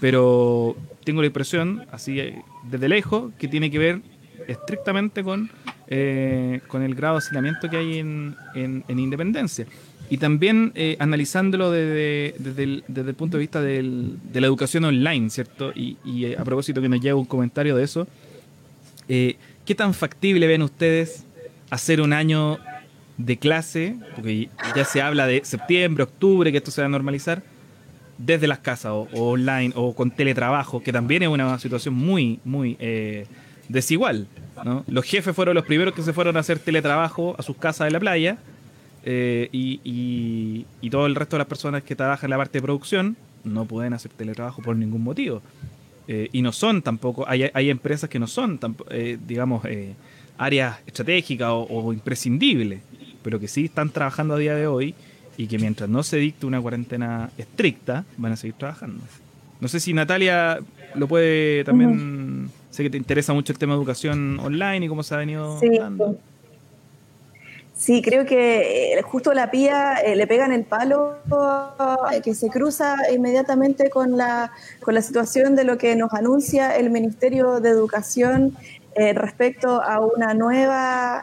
[0.00, 4.00] pero tengo la impresión, así eh, desde lejos, que tiene que ver
[4.46, 5.50] estrictamente con,
[5.88, 9.66] eh, con el grado de hacinamiento que hay en, en, en Independencia.
[10.10, 13.82] Y también eh, analizándolo desde, el, punto de vista de
[14.34, 15.72] la educación online, ¿cierto?
[15.74, 18.06] Y, eh, a propósito que nos llega un comentario de eso,
[19.08, 21.24] eh, ¿qué tan factible ven ustedes
[21.70, 22.58] hacer un año
[23.16, 23.96] de clase?
[24.14, 27.42] Porque ya se habla de septiembre, octubre, que esto se va a normalizar,
[28.18, 32.76] desde las casas o, online o con teletrabajo, que también es una situación muy, muy
[33.68, 34.28] desigual.
[34.64, 34.84] ¿no?
[34.86, 37.90] Los jefes fueron los primeros que se fueron a hacer teletrabajo a sus casas de
[37.90, 38.38] la playa
[39.06, 42.62] eh, y, y, todo el resto de las personas que trabajan en la parte de
[42.62, 45.42] producción no pueden hacer teletrabajo por ningún motivo.
[46.08, 48.58] Eh, y no son tampoco, hay, hay empresas que no son,
[48.90, 49.62] eh, digamos,
[50.38, 52.80] áreas estratégicas o, imprescindibles,
[53.22, 54.94] pero que sí están trabajando a día de hoy
[55.36, 59.02] y que mientras no se dicte una cuarentena estricta, van a seguir trabajando.
[59.60, 60.60] No sé si Natalia
[60.94, 65.02] lo puede también, sé que te interesa mucho el tema de educación online y cómo
[65.02, 66.18] se ha venido dando.
[67.76, 71.16] Sí, creo que eh, justo la pía eh, le pegan el palo
[72.12, 76.76] eh, que se cruza inmediatamente con la, con la situación de lo que nos anuncia
[76.76, 78.56] el Ministerio de Educación
[78.96, 81.22] respecto a una nueva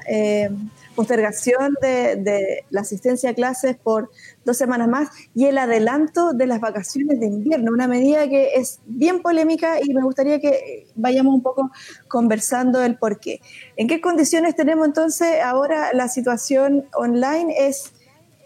[0.95, 4.11] postergación de, la asistencia a clases por
[4.45, 8.80] dos semanas más y el adelanto de las vacaciones de invierno, una medida que es
[8.86, 11.72] bien polémica y me gustaría que vayamos un poco
[12.07, 13.41] conversando el por qué.
[13.78, 17.67] ¿En qué condiciones tenemos entonces ahora la situación online?
[17.67, 17.93] Es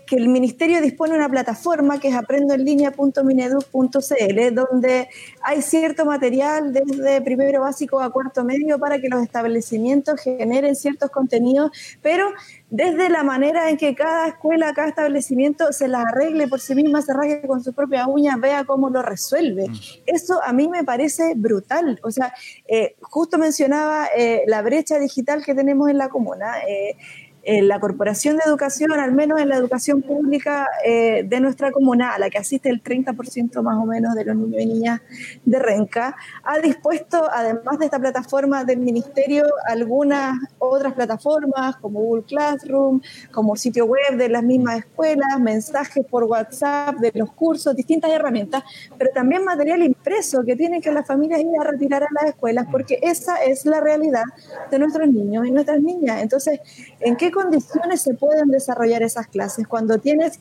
[0.05, 5.07] que el ministerio dispone de una plataforma que es aprendoenlinea.mineduc.cl, donde
[5.41, 11.11] hay cierto material desde primero básico a cuarto medio para que los establecimientos generen ciertos
[11.11, 12.31] contenidos, pero
[12.69, 17.01] desde la manera en que cada escuela, cada establecimiento se las arregle por sí misma,
[17.01, 19.69] se rasgue con sus propias uñas, vea cómo lo resuelve.
[19.69, 19.73] Mm.
[20.07, 21.99] Eso a mí me parece brutal.
[22.03, 22.33] O sea,
[22.67, 26.55] eh, justo mencionaba eh, la brecha digital que tenemos en la comuna.
[26.67, 26.97] Eh,
[27.45, 32.19] la Corporación de Educación, al menos en la educación pública eh, de nuestra comuna, a
[32.19, 35.01] la que asiste el 30% más o menos de los niños y niñas
[35.43, 42.23] de Renca, ha dispuesto, además de esta plataforma del Ministerio, algunas otras plataformas como Google
[42.23, 48.11] Classroom, como sitio web de las mismas escuelas, mensajes por WhatsApp de los cursos, distintas
[48.11, 48.63] herramientas,
[48.97, 52.65] pero también material impreso que tienen que las familias ir a retirar a las escuelas,
[52.71, 54.23] porque esa es la realidad
[54.71, 56.21] de nuestros niños y nuestras niñas.
[56.21, 56.59] Entonces,
[56.99, 59.67] ¿en qué condiciones se pueden desarrollar esas clases?
[59.67, 60.39] Cuando tienes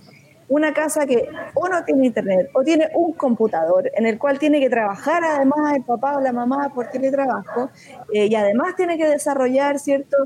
[0.48, 4.60] una casa que o no tiene internet o tiene un computador en el cual tiene
[4.60, 7.70] que trabajar además el papá o la mamá por teletrabajo
[8.12, 10.16] eh, y además tiene que desarrollar cierto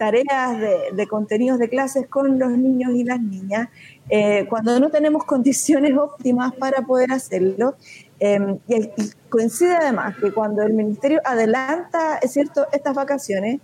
[0.00, 0.58] tareas
[0.96, 3.68] de, contenidos de clases con los niños y las niñas,
[4.08, 7.74] eh, cuando no tenemos condiciones óptimas para poder hacerlo.
[8.18, 8.90] Em, y,
[9.28, 13.60] coincide además que cuando el ministerio adelanta, es cierto, estas vacaciones,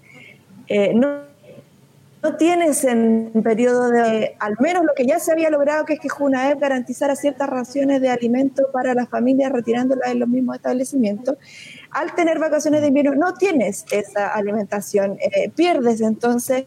[0.69, 1.23] eh, no
[2.27, 6.01] no tienes en periodo de, al menos lo que ya se había logrado, que es
[6.01, 11.37] que Junaep garantizara ciertas raciones de alimento para las familias retirándolas en los mismos establecimientos,
[11.93, 16.65] al tener vacaciones de invierno no tienes esa alimentación, eh, pierdes entonces,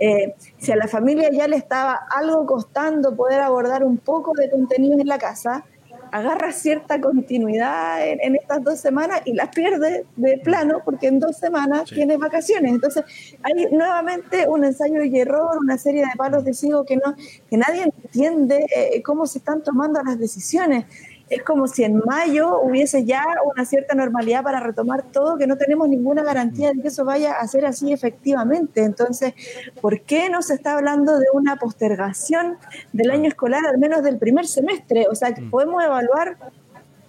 [0.00, 4.50] eh, si a la familia ya le estaba algo costando poder abordar un poco de
[4.50, 5.64] contenido en la casa,
[6.12, 11.36] agarra cierta continuidad en, estas dos semanas y las pierde de plano porque en dos
[11.36, 12.72] semanas tiene vacaciones.
[12.72, 13.04] Entonces
[13.42, 17.14] hay nuevamente un ensayo y error, una serie de palos de ciego que, no,
[17.48, 20.84] que nadie entiende eh, cómo se están tomando las decisiones
[21.30, 23.24] es como si en mayo hubiese ya
[23.54, 27.34] una cierta normalidad para retomar todo, que no tenemos ninguna garantía de que eso vaya
[27.34, 28.82] a ser así efectivamente.
[28.82, 29.34] Entonces,
[29.80, 32.58] ¿por qué no se está hablando de una postergación
[32.92, 35.06] del año escolar, al menos del primer semestre?
[35.08, 35.50] O sea, que mm.
[35.50, 36.36] podemos evaluar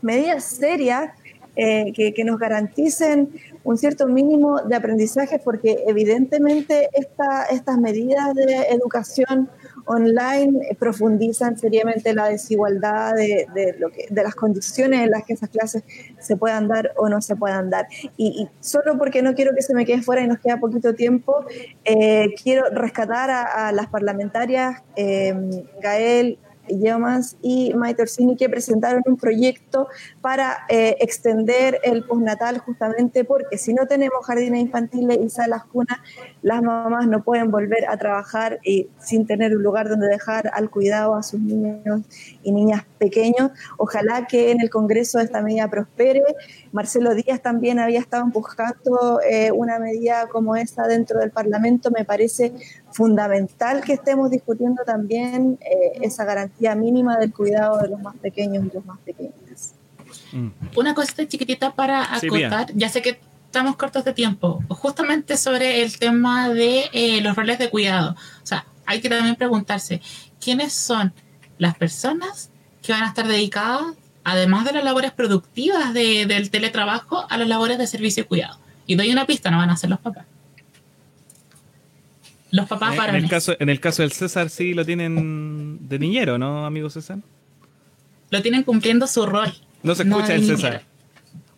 [0.03, 1.11] medidas serias
[1.55, 3.30] eh, que, nos garanticen
[3.63, 9.49] un cierto mínimo de aprendizaje, porque evidentemente estas medidas de educación
[9.86, 15.34] online eh, profundizan seriamente la desigualdad de, lo que, de las condiciones en las que
[15.34, 15.84] esas clases
[16.20, 17.88] se puedan dar o no se puedan dar.
[18.18, 21.46] Y, solo porque no quiero que se me quede fuera y nos queda poquito tiempo,
[21.86, 25.34] eh, quiero rescatar a, las parlamentarias eh,
[25.82, 29.88] Gael, Yeomans y Maite Orsini que presentaron un proyecto
[30.22, 35.99] para eh, extender el postnatal justamente porque si no tenemos jardines infantiles y salas cunas,
[36.41, 40.70] las mamás no pueden volver a trabajar y sin tener un lugar donde dejar al
[40.70, 42.01] cuidado a sus niños
[42.43, 43.49] y niñas pequeños.
[43.78, 46.22] Ojalá que en el Congreso esta medida prospere.
[46.72, 51.89] Marcelo Díaz también había estado empujando eh, una medida como esa dentro del Parlamento.
[51.89, 52.54] Me parece
[52.91, 58.66] fundamental que estemos discutiendo también eh, esa garantía mínima del cuidado de los más pequeños
[58.66, 59.74] y los más pequeños.
[60.32, 60.49] Mm.
[60.78, 65.97] Una cosita chiquitita para acotar, ya sé que estamos cortos de tiempo, justamente sobre el
[65.97, 68.12] tema de eh, los roles de cuidado.
[68.12, 70.02] O sea, hay que también preguntarse,
[70.39, 71.14] ¿quiénes son
[71.58, 72.52] las personas
[72.82, 73.84] que van a estar dedicadas,
[74.24, 78.58] además de las labores productivas del teletrabajo, a las labores de servicio y cuidado?
[78.88, 80.26] Y doy una pista, no van a ser los papás.
[82.52, 86.00] Los papás para en el caso En el caso del César sí lo tienen de
[86.00, 87.20] niñero, ¿no, amigo César?
[88.30, 89.54] Lo tienen cumpliendo su rol.
[89.84, 90.84] No se escucha el César.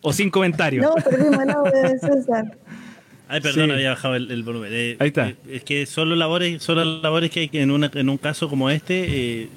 [0.00, 0.82] O sin comentario.
[0.82, 2.58] No, perdimos el audio de César.
[3.28, 4.70] Ay, perdón, había bajado el, volumen.
[4.72, 5.30] Eh, Ahí está.
[5.30, 8.08] Eh, es que son las labores, son las labores que hay que en, una, en
[8.08, 9.48] un caso como este eh,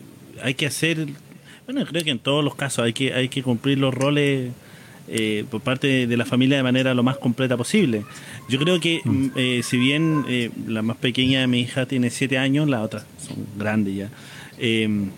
[0.41, 1.05] hay que hacer.
[1.67, 4.53] Bueno, creo que en todos los casos hay que hay que cumplir los roles
[5.09, 8.05] eh, por parte de la familia de manera lo más completa posible.
[8.47, 9.09] Yo creo que mm.
[9.09, 12.81] Mm, eh, si bien eh, la más pequeña de mi hija tiene siete años, la
[12.81, 14.09] otra son grandes ya.
[14.57, 15.11] Em,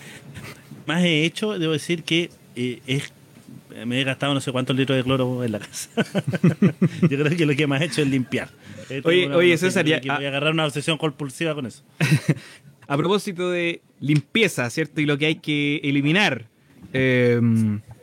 [0.86, 3.12] más he hecho, debo decir que es
[3.84, 5.90] me he gastado no sé cuántos litros de cloro en la casa.
[7.02, 8.48] Yo creo que lo que más he hecho es limpiar.
[9.04, 11.82] Oye, oye César, ya, voy a agarrar una obsesión compulsiva con eso.
[12.88, 15.00] a propósito de limpieza, ¿cierto?
[15.00, 16.46] Y lo que hay que eliminar.
[16.92, 17.40] Eh,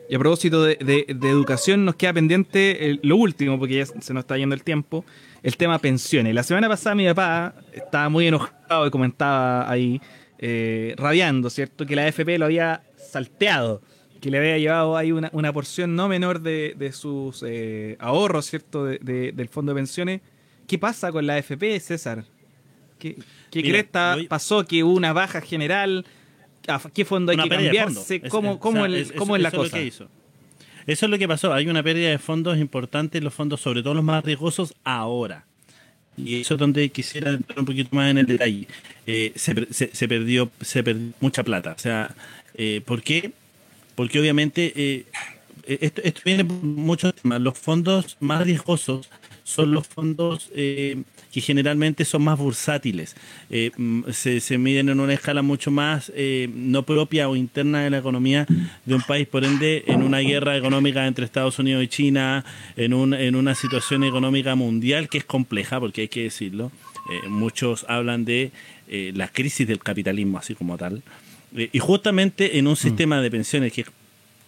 [0.08, 4.36] y a propósito de, educación, nos queda pendiente lo último, porque ya se nos está
[4.36, 5.04] yendo el tiempo,
[5.42, 6.34] el tema pensiones.
[6.34, 10.00] La semana pasada mi papá estaba muy enojado y comentaba ahí,
[10.38, 11.86] eh, rabiando, ¿cierto?
[11.86, 13.80] Que la AFP lo había salteado,
[14.20, 18.84] que le había llevado ahí una, porción no menor de, sus eh, ahorros, ¿cierto?
[18.84, 20.20] del fondo de pensiones.
[20.66, 22.24] ¿Qué pasa con la AFP, César?
[22.98, 23.16] ¿Qué,
[23.62, 24.64] qué pasó?
[24.64, 26.04] ¿Que hubo una baja general?
[26.94, 29.78] qué fondo hay que cambiarse, cómo, cómo, es, la cosa.
[29.80, 30.08] Eso
[30.86, 31.52] es lo que pasó.
[31.52, 35.44] Hay una pérdida de fondos importante, los fondos, sobre todo los más riesgosos, ahora.
[36.16, 38.68] Y eso es donde quisiera entrar un poquito más en el detalle.
[39.06, 39.54] Eh, se,
[40.08, 41.74] perdió, se perdió mucha plata.
[41.76, 42.14] O sea,
[42.54, 43.32] eh, ¿por qué?
[43.94, 45.06] Porque obviamente eh,
[45.66, 47.40] esto, esto, viene por muchos temas.
[47.40, 49.08] Los fondos más riesgosos
[49.44, 51.02] son los fondos eh,
[51.34, 53.16] que generalmente son más bursátiles.
[53.50, 57.90] Eh, mm, se, miden en una escala mucho más eh, no propia o interna de
[57.90, 58.46] la economía
[58.84, 62.44] de un país, por ende, en una guerra económica entre Estados Unidos y China,
[62.76, 66.70] en, un, en una situación económica mundial que es compleja, porque hay que decirlo.
[67.28, 68.52] muchos hablan de
[68.88, 71.02] la crisis del capitalismo, así como tal.
[71.52, 72.76] y justamente en un mm.
[72.76, 73.88] sistema de pensiones que es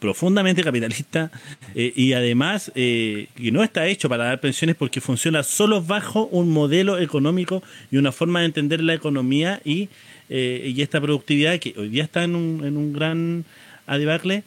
[0.06, 1.32] profundamente capitalista
[1.74, 6.26] eh, y además eh, que no está hecho para dar pensiones porque funciona solo bajo
[6.26, 9.88] un modelo económico y una forma de entender la economía y,
[10.28, 13.44] eh, y esta productividad que hoy día está en un, en un gran
[13.88, 14.44] adivacle,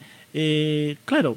[1.04, 1.36] claro,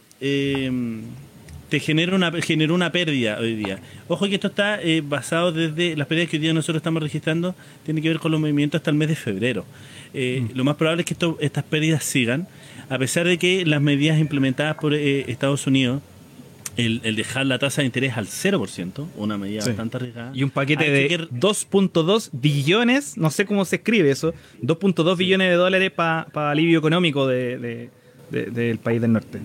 [1.73, 3.79] te genera una, generó una pérdida hoy día.
[4.07, 7.55] Ojo que esto está eh, basado desde las pérdidas que hoy día nosotros estamos registrando,
[7.83, 9.65] tiene que ver con los movimientos hasta el mes de febrero.
[10.13, 10.55] Eh, mm.
[10.55, 12.47] Lo más probable es que esto, estas pérdidas sigan,
[12.93, 16.01] a pesar de que las medidas implementadas por eh, Estados Unidos,
[16.77, 20.31] el, dejar la tasa de interés al 0%, una medida bastante arriesgada.
[20.35, 25.55] Y un paquete de 2.2 billones, no sé cómo se escribe eso, 2.2 billones de
[25.55, 27.89] dólares para alivio económico de
[28.33, 29.39] del país del norte.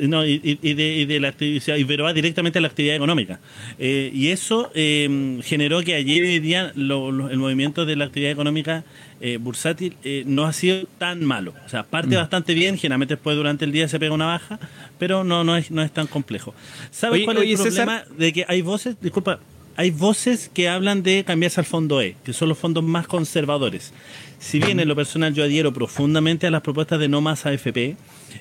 [0.00, 3.40] No, y, de, la actividad, pero va directamente a la actividad económica.
[3.78, 8.84] Eh, y eso eh, generó que ayer y día el movimiento de la actividad económica
[9.20, 11.52] eh, bursátil no ha sido tan malo.
[11.66, 12.20] O sea, parte mm.
[12.20, 14.60] bastante bien, generalmente después durante el día se pega una baja,
[14.98, 16.54] pero no, no, es, no es tan complejo.
[16.90, 18.04] ¿Sabes cuál es el problema?
[18.16, 19.40] De que hay voces, disculpa,
[19.78, 23.92] hay voces que hablan de cambiarse al fondo E, que son los fondos más conservadores.
[24.40, 27.96] Si bien en lo personal yo adhiero profundamente a las propuestas de no más AFP,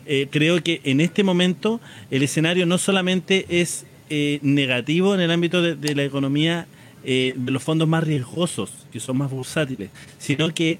[0.06, 1.80] eh, creo que en este momento
[2.12, 6.68] el escenario no solamente es eh, negativo en el ámbito de, la economía
[7.04, 10.80] eh, de los fondos más riesgosos, que son más bursátiles, sino que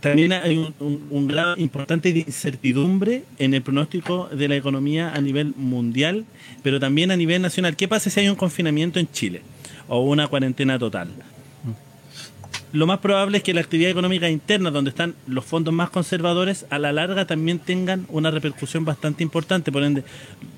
[0.00, 5.54] también hay un, grado importante de incertidumbre en el pronóstico de la economía a nivel
[5.56, 6.26] mundial,
[6.62, 7.76] pero también a nivel nacional.
[7.76, 9.40] ¿Qué pasa si hay un confinamiento en Chile
[9.88, 11.08] o una cuarentena total?
[12.74, 16.66] Lo más probable es que la actividad económica interna, donde están los fondos más conservadores,
[16.70, 19.70] a la larga también tengan una repercusión bastante importante.
[19.70, 20.02] Por ende,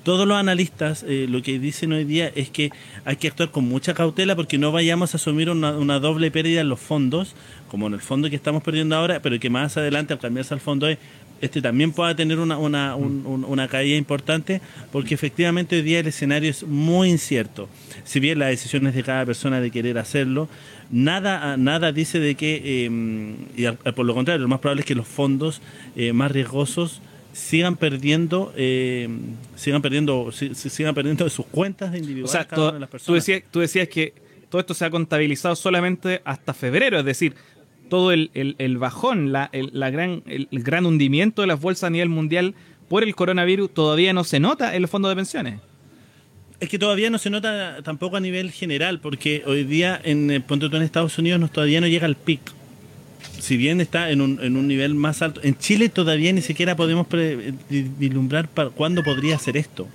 [0.01, 2.71] todos los analistas eh, lo que dicen hoy día es que
[3.05, 6.69] hay que actuar con mucha cautela porque no vayamos a asumir una, doble pérdida en
[6.69, 7.35] los fondos,
[7.69, 10.59] como en el fondo que estamos perdiendo ahora, pero que más adelante al cambiarse al
[10.59, 10.97] fondo es
[11.39, 14.59] este también pueda tener una, una, una caída importante,
[14.91, 17.69] porque efectivamente hoy día el escenario es muy incierto.
[18.05, 20.49] Si bien la decisión es de cada persona de querer hacerlo,
[20.91, 24.95] nada, nada dice de que, em, y por lo contrario, lo más probable es que
[24.95, 25.61] los fondos
[25.95, 27.01] eh, más riesgosos
[27.33, 32.89] sigan perdiendo em, sigan perdiendo sigan perdiendo de sus cuentas individuales cada una de las
[32.89, 33.07] personas.
[33.07, 34.13] Tú decías, tú decías que
[34.49, 37.35] todo esto se ha contabilizado solamente hasta febrero, es decir,
[37.89, 41.89] todo el, el, bajón, la, el, la gran, el, gran hundimiento de las bolsas a
[41.89, 42.53] nivel mundial
[42.89, 45.59] por el coronavirus todavía no se nota en los fondos de pensiones.
[46.59, 50.39] Es que todavía no se nota tampoco a nivel general, porque hoy día en eh,
[50.39, 52.41] punto en Estados Unidos todavía no llega al pic.
[53.39, 56.75] Si bien está en un, en un nivel más alto, en Chile todavía ni siquiera
[56.75, 57.05] podemos
[57.69, 59.87] vislumbrar para cuándo podría ser esto.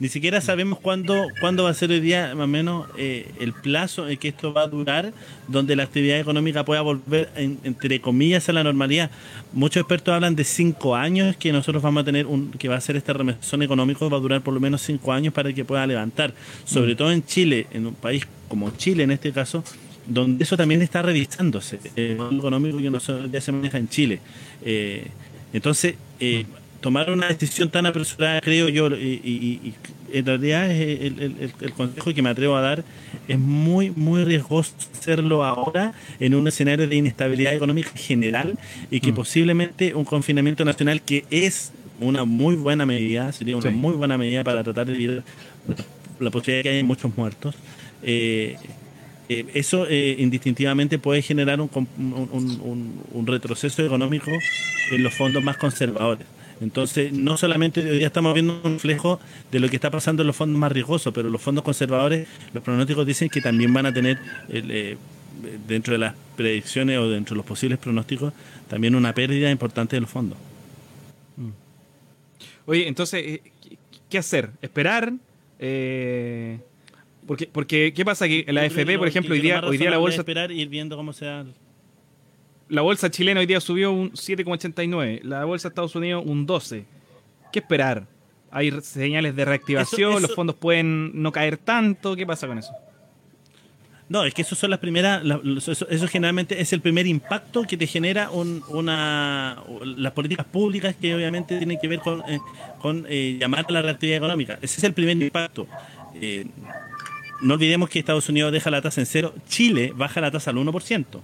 [0.00, 3.52] Ni siquiera sabemos cuándo, cuándo va a ser hoy día más o menos eh, el
[3.52, 5.12] plazo en que esto va a durar,
[5.46, 9.10] donde la actividad económica pueda volver, entre comillas, a la normalidad.
[9.52, 12.80] Muchos expertos hablan de cinco años que nosotros vamos a tener, un, que va a
[12.80, 15.86] ser este remesón económico, va a durar por lo menos cinco años para que pueda
[15.86, 16.32] levantar.
[16.64, 16.96] Sobre mm.
[16.96, 19.62] todo en Chile, en un país como Chile en este caso,
[20.06, 24.20] donde eso también está revisándose, el económico que nosotros ya se maneja en Chile.
[24.64, 25.08] Eh,
[25.52, 26.46] entonces, eh,
[26.80, 29.74] tomar una decisión tan apresurada, creo yo, y,
[30.12, 32.84] en realidad el, consejo que me atrevo a dar
[33.28, 38.58] es muy, muy riesgoso hacerlo ahora en un escenario de inestabilidad económica general
[38.90, 39.14] y que mm.
[39.14, 44.42] posiblemente un confinamiento nacional que es una muy buena medida, sería una muy buena medida
[44.42, 45.22] para tratar de evitar
[46.18, 47.54] la posibilidad de que haya muchos muertos.
[48.02, 48.56] Eh,
[49.28, 51.70] eh, eso eh, indistintivamente puede generar un,
[53.12, 54.30] un retroceso económico
[54.90, 56.26] en los fondos más conservadores.
[56.60, 59.18] Entonces, no solamente hoy día estamos viendo un reflejo
[59.50, 62.62] de lo que está pasando en los fondos más riesgosos, pero los fondos conservadores, los
[62.62, 64.18] pronósticos dicen que también van a tener,
[64.50, 64.96] eh,
[65.66, 68.34] dentro de las predicciones o dentro de los posibles pronósticos,
[68.68, 70.36] también una pérdida importante de los fondos.
[71.36, 71.50] Mm.
[72.66, 73.42] Oye, entonces, eh,
[74.10, 74.50] ¿qué hacer?
[74.60, 75.14] ¿Esperar?
[75.58, 76.58] Eh,
[77.26, 78.28] porque, porque, ¿qué pasa?
[78.28, 80.18] Que la FP, por ejemplo, hoy día, hoy día la bolsa...
[80.18, 81.46] Esperar y ir viendo cómo se da
[82.70, 86.84] la bolsa chilena hoy día subió un 7,89, la bolsa de Estados Unidos un 12.
[87.52, 88.06] ¿Qué esperar?
[88.50, 90.22] ¿Hay señales de reactivación?
[90.22, 92.16] ¿Los fondos pueden no caer tanto?
[92.16, 92.72] ¿Qué pasa con eso?
[94.08, 95.22] No, es que eso son las primeras,
[95.68, 101.58] eso, generalmente es el primer impacto que te genera una, las políticas públicas que obviamente
[101.58, 102.40] tienen que ver con, eh,
[102.80, 104.58] con eh, llamar a la reactividad económica.
[104.62, 105.68] Ese es el primer impacto.
[106.14, 106.46] Eh,
[107.40, 110.56] no olvidemos que Estados Unidos deja la tasa en cero, Chile baja la tasa al
[110.56, 111.20] 1%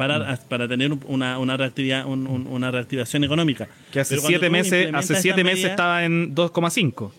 [0.00, 0.38] para, mm.
[0.48, 3.68] para tener una, una, reactividad, una reactivación económica.
[3.92, 7.10] Que hace siete meses, hace siete meses estaba en 2,5.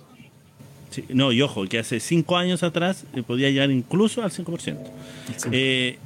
[1.09, 4.77] no, y ojo, que hace cinco años atrás eh, podía llegar incluso al 5%.
[5.51, 5.99] Eh,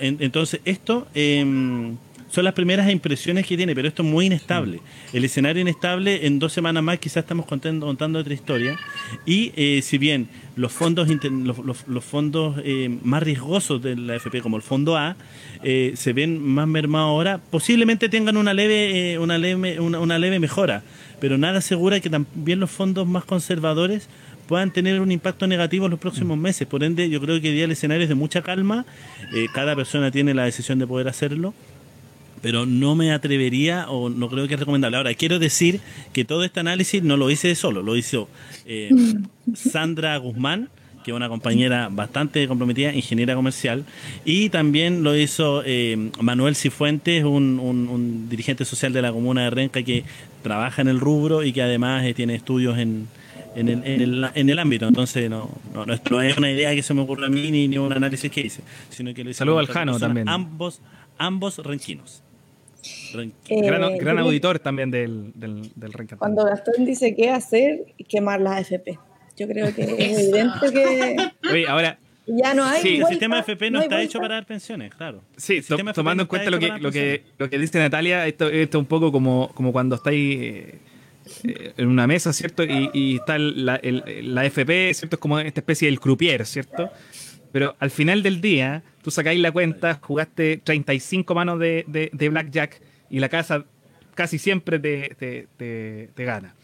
[0.00, 1.96] entonces, esto em,
[2.34, 4.80] son las primeras impresiones que tiene, pero esto es muy inestable.
[5.12, 8.76] El escenario inestable, en dos semanas más quizás estamos contando, contando otra historia.
[9.24, 11.08] Y eh, si bien los fondos,
[11.86, 15.16] los, fondos eh, más riesgosos de la FP, como el fondo A,
[15.62, 20.82] eh, se ven más mermados ahora, posiblemente tengan una leve, una, leve, una leve mejora,
[21.20, 24.08] pero nada asegura que también los fondos más conservadores
[24.44, 26.66] puedan tener un impacto negativo en los próximos meses.
[26.66, 28.84] Por ende, yo creo que hoy día el escenario es de mucha calma,
[29.34, 31.54] eh, cada persona tiene la decisión de poder hacerlo,
[32.44, 34.98] pero no me atrevería o no creo que es recomendable.
[34.98, 35.80] Ahora, quiero decir
[36.12, 38.28] que todo este análisis no lo hice solo, lo hizo
[38.66, 38.90] eh,
[39.54, 40.68] Sandra Guzmán,
[41.02, 43.86] que es una compañera bastante comprometida, ingeniera comercial,
[44.26, 49.50] y también lo hizo eh, Manuel Cifuentes, un, un, dirigente social de la comuna de
[49.50, 50.04] Renca que
[50.42, 53.08] trabaja en el rubro y que además tiene estudios en,
[53.56, 54.86] en el, en el, en el ámbito.
[54.86, 57.78] Entonces, no, no, no, es una idea que se me ocurra a mí ni, ni
[57.78, 58.60] un análisis que hice,
[58.90, 60.28] sino que lo hice Saludos al Jano también.
[60.28, 60.82] Ambos,
[61.16, 62.20] ambos renquinos.
[63.48, 68.60] Eh, gran, gran auditor también del, del, del Cuando Gastón dice qué hacer, quemar las
[68.60, 68.98] FP.
[69.36, 71.16] Yo creo que es evidente que.
[71.50, 71.98] Oye, ahora.
[72.26, 72.80] Ya no hay.
[72.80, 75.22] Sí, el sistema FP no, está hecho para dar pensiones, claro.
[75.36, 75.60] Sí,
[75.94, 79.12] tomando en cuenta lo que, lo, que, lo que dice Natalia, esto, es un poco
[79.12, 80.38] como, como cuando estáis.
[80.40, 80.78] Eh,
[81.44, 82.62] eh, en una mesa, ¿cierto?
[82.64, 85.16] Y, está la, la, FP, ¿cierto?
[85.16, 86.90] Es como esta especie del croupier, ¿cierto?
[87.54, 92.80] Pero al final del día, tú sacáis la cuenta, jugaste 35 manos de, de, blackjack
[93.10, 93.64] y la casa
[94.16, 96.56] casi siempre te, te, gana.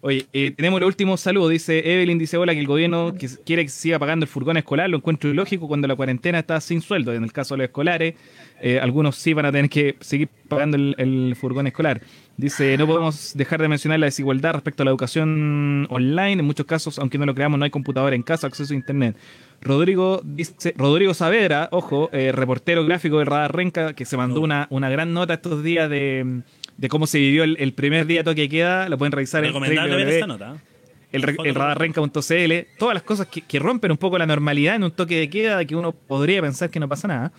[0.00, 1.48] Oye, eh, tenemos el último saludo.
[1.48, 4.88] Dice Evelyn, dice hola, que el gobierno que quiere que siga pagando el furgón escolar.
[4.88, 7.12] Lo encuentro ilógico cuando la cuarentena está sin sueldo.
[7.12, 8.14] En el caso de los escolares,
[8.60, 12.00] eh, algunos sí van a tener que seguir pagando el furgón escolar.
[12.36, 16.34] Dice, no podemos dejar de mencionar la desigualdad respecto a la educación online.
[16.34, 19.16] En muchos casos, aunque no lo creamos, no hay computadora en casa, acceso a internet.
[19.60, 24.68] Rodrigo dice, Rodrigo Saavedra, ojo, eh, reportero gráfico de Radar Renca, que se mandó una,
[24.70, 26.42] una gran nota estos días de,
[26.88, 28.88] cómo se vivió el, primer día toque que queda.
[28.88, 30.62] Lo pueden revisar en ver esta nota.
[31.10, 34.90] El, el radarrenca.cl, todas las cosas que, que rompen un poco la normalidad en un
[34.90, 37.32] toque de queda, que uno podría pensar que no pasa nada.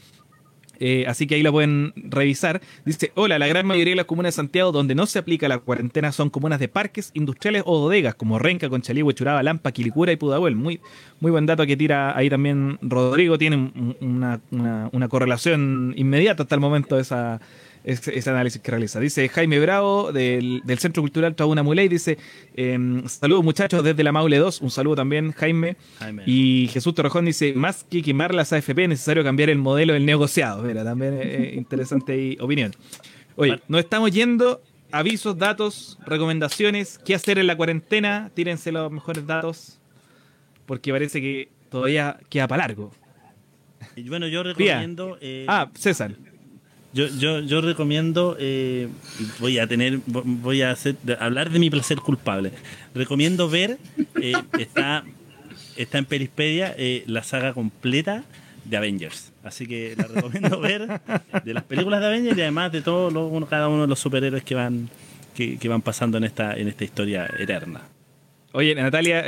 [0.80, 2.61] Eh, así que ahí lo pueden revisar.
[2.86, 5.60] Dice, hola, la gran mayoría de las comunas de Santiago donde no se aplica la
[5.60, 10.16] cuarentena son comunas de parques industriales o bodegas, como Renca, Conchalí, Huechuraba, Lampa, Quilicura y
[10.16, 10.56] Pudahuel.
[10.56, 10.80] Muy,
[11.20, 13.38] muy buen dato que tira ahí también Rodrigo.
[13.38, 17.41] Tiene una, una correlación inmediata hasta el momento de esa,
[17.84, 18.99] ese, análisis que realiza.
[18.99, 22.18] Dice Jaime Bravo del, Centro Cultural Trabuna Muley, dice,
[22.56, 25.77] em, saludos muchachos desde la Maule 2, un saludo también Jaime.
[26.26, 30.06] Y Jesús Torrejón dice, más que quemar las AFP es necesario cambiar el modelo del
[30.06, 30.64] negociado.
[30.64, 32.72] Mira, también es interesante opinión.
[33.35, 34.61] Oye, nos estamos yendo.
[34.91, 39.80] Avisos, datos, recomendaciones, qué hacer en la cuarentena, tírense los mejores datos,
[40.65, 42.91] porque parece que todavía queda para largo.
[43.95, 45.19] Y bueno, yo recomiendo...
[45.22, 46.15] Eh, ah, César.
[46.91, 48.88] Yo, yo, yo recomiendo, eh,
[49.40, 52.52] voy a tener, voy a hacer, hablar de mi placer culpable.
[52.95, 53.78] Recomiendo ver,
[54.20, 55.03] eh, está,
[55.78, 58.24] está en Perispedia, eh, la saga completa
[58.66, 59.32] de Avengers.
[59.44, 60.99] Así que la recomiendo ver
[61.44, 64.44] de las películas de Avengers y además de todos uno, cada uno de los superhéroes
[64.44, 64.90] que van,
[65.36, 67.82] que, van pasando en esta, en esta historia eterna.
[68.52, 69.24] Oye, Natalia,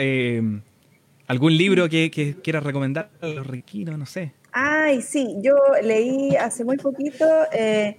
[1.28, 4.00] ¿algún libro que, que quieras recomendar los riquinos?
[4.00, 4.34] No sé.
[4.54, 7.98] Ay, sí, yo leí hace muy poquito eh,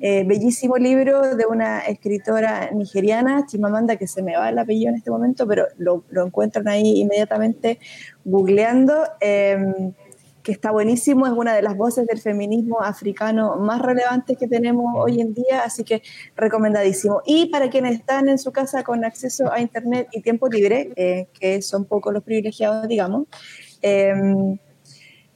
[0.00, 4.96] eh, bellísimo libro de una escritora nigeriana, Chimamanda, que se me va el apellido en
[4.96, 7.78] este momento, pero lo, encuentran ahí inmediatamente
[8.22, 9.94] googleando, em,
[10.42, 14.92] que está buenísimo, es una de las voces del feminismo africano más relevantes que tenemos
[14.96, 16.02] hoy en día, así que
[16.36, 17.22] recomendadísimo.
[17.24, 21.28] Y para quienes están en su casa con acceso a Internet y tiempo libre, eh,
[21.32, 23.26] que son pocos los privilegiados, digamos,
[23.80, 24.58] em,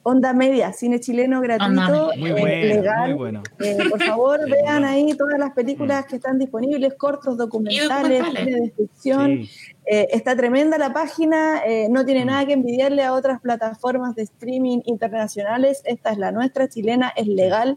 [0.09, 3.43] Onda Media, cine chileno gratuito, eh, legal.
[3.59, 9.47] Eh, por favor, vean ahí todas las películas que están disponibles, cortos, documentales, de ficción.
[9.85, 12.26] Eh, está tremenda la página, no tiene mm.
[12.26, 15.82] nada que envidiarle a otras plataformas de streaming internacionales.
[15.85, 17.76] Esta es la nuestra, chilena, es legal.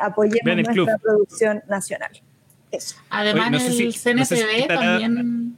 [0.00, 2.10] apoyemos nuestra producción nacional.
[2.70, 2.96] Eso.
[3.08, 5.56] Además, el CNTV también.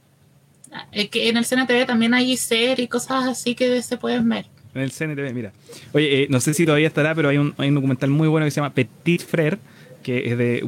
[1.11, 4.45] que en el CNTV también hay series y cosas así que se pueden ver.
[4.73, 5.51] En el CNTV, mira.
[5.93, 8.45] Oye, eh, no sé si todavía estará, pero hay un, hay un documental muy bueno
[8.45, 9.57] que se llama Petit Frère,
[10.03, 10.63] que es de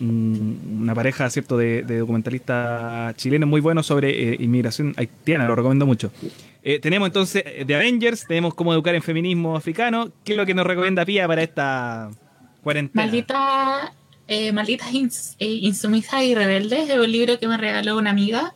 [0.00, 6.10] una pareja, ¿cierto?, de, documentalistas chilenos muy buenos sobre eh, inmigración haitiana, lo recomiendo mucho.
[6.62, 10.10] Eh, tenemos entonces de Avengers, tenemos cómo educar en feminismo africano.
[10.24, 12.10] ¿Qué es lo que nos recomienda Pía para esta
[12.62, 13.04] cuarentena?
[13.04, 13.94] Maldita,
[14.52, 14.88] Malditas
[15.38, 18.52] Insumisas y Rebeldes, es un libro que me regaló una amiga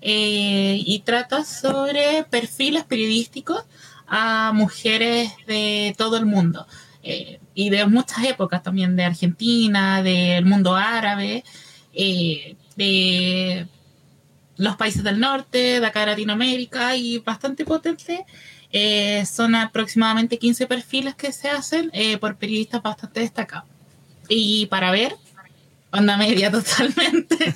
[0.00, 3.64] y trata sobre perfiles periodísticos
[4.06, 6.66] a mujeres de todo el mundo.
[7.02, 11.44] Eh, y de muchas épocas también, de Argentina, del mundo árabe,
[11.94, 13.66] eh, de
[14.56, 18.24] los países del norte, de acá de Latinoamérica y bastante potente.
[18.72, 23.68] Eh, son aproximadamente 15 perfiles que se hacen eh, por periodistas bastante destacados.
[24.28, 25.14] Y para ver,
[25.92, 27.54] onda media totalmente.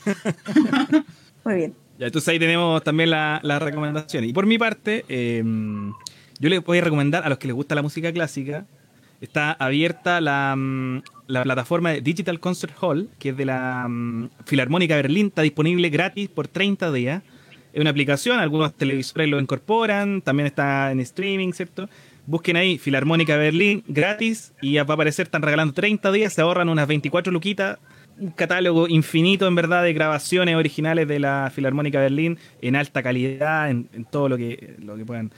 [1.44, 1.74] Muy bien.
[1.98, 4.24] Ya, entonces ahí tenemos también la, la recomendación.
[4.24, 5.43] Y por mi parte, eh,
[6.40, 8.66] yo les voy a recomendar a los que les gusta la música clásica,
[9.20, 14.30] está abierta la, mm, la plataforma de Digital Concert Hall, que es de la mm,
[14.46, 17.22] Filarmónica Berlín, está disponible gratis por 30 días.
[17.72, 21.88] Es una aplicación, algunos televisores lo incorporan, también está en streaming, ¿cierto?
[22.26, 26.68] Busquen ahí Filarmónica Berlín gratis y va a aparecer, están regalando 30 días, se ahorran
[26.68, 27.78] unas 24 luquitas,
[28.18, 33.70] un catálogo infinito en verdad de grabaciones originales de la Filarmónica Berlín en alta calidad,
[33.70, 35.32] en, en todo lo que, lo que puedan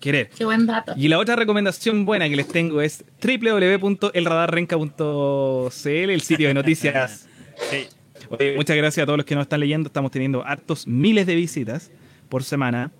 [0.00, 0.30] querer.
[0.30, 0.92] Qué buen dato.
[0.96, 7.24] Y la otra recomendación buena que les tengo es www.elradarrenca.cl, el sitio de noticias.
[7.70, 7.88] Sí.
[8.30, 9.88] Oye, muchas gracias a todos los que nos están leyendo.
[9.88, 11.90] Estamos teniendo hartos miles de visitas
[12.28, 12.92] por semana.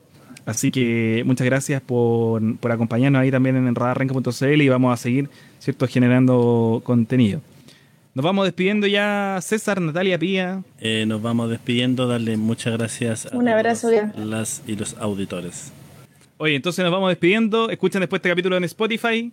[0.46, 5.30] Así que muchas gracias por, por acompañarnos ahí también en radarrenca.cl y vamos a seguir
[5.60, 5.86] ¿cierto?
[5.86, 7.40] generando contenido.
[8.14, 10.64] Nos vamos despidiendo ya, César, Natalia, Pía.
[10.80, 14.30] Eh, nos vamos despidiendo, darle muchas gracias a Un abrazo, todos bien.
[14.30, 15.72] las y los auditores.
[16.38, 17.68] Oye, entonces nos vamos despidiendo.
[17.68, 19.32] Escuchen después este capítulo en Spotify.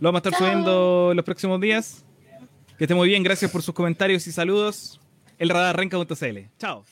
[0.00, 0.40] Lo vamos a estar Chao.
[0.40, 2.04] subiendo en los próximos días.
[2.76, 3.22] Que esté muy bien.
[3.22, 5.00] Gracias por sus comentarios y saludos.
[5.38, 6.38] El radarrenca.cl.
[6.58, 6.84] Chao.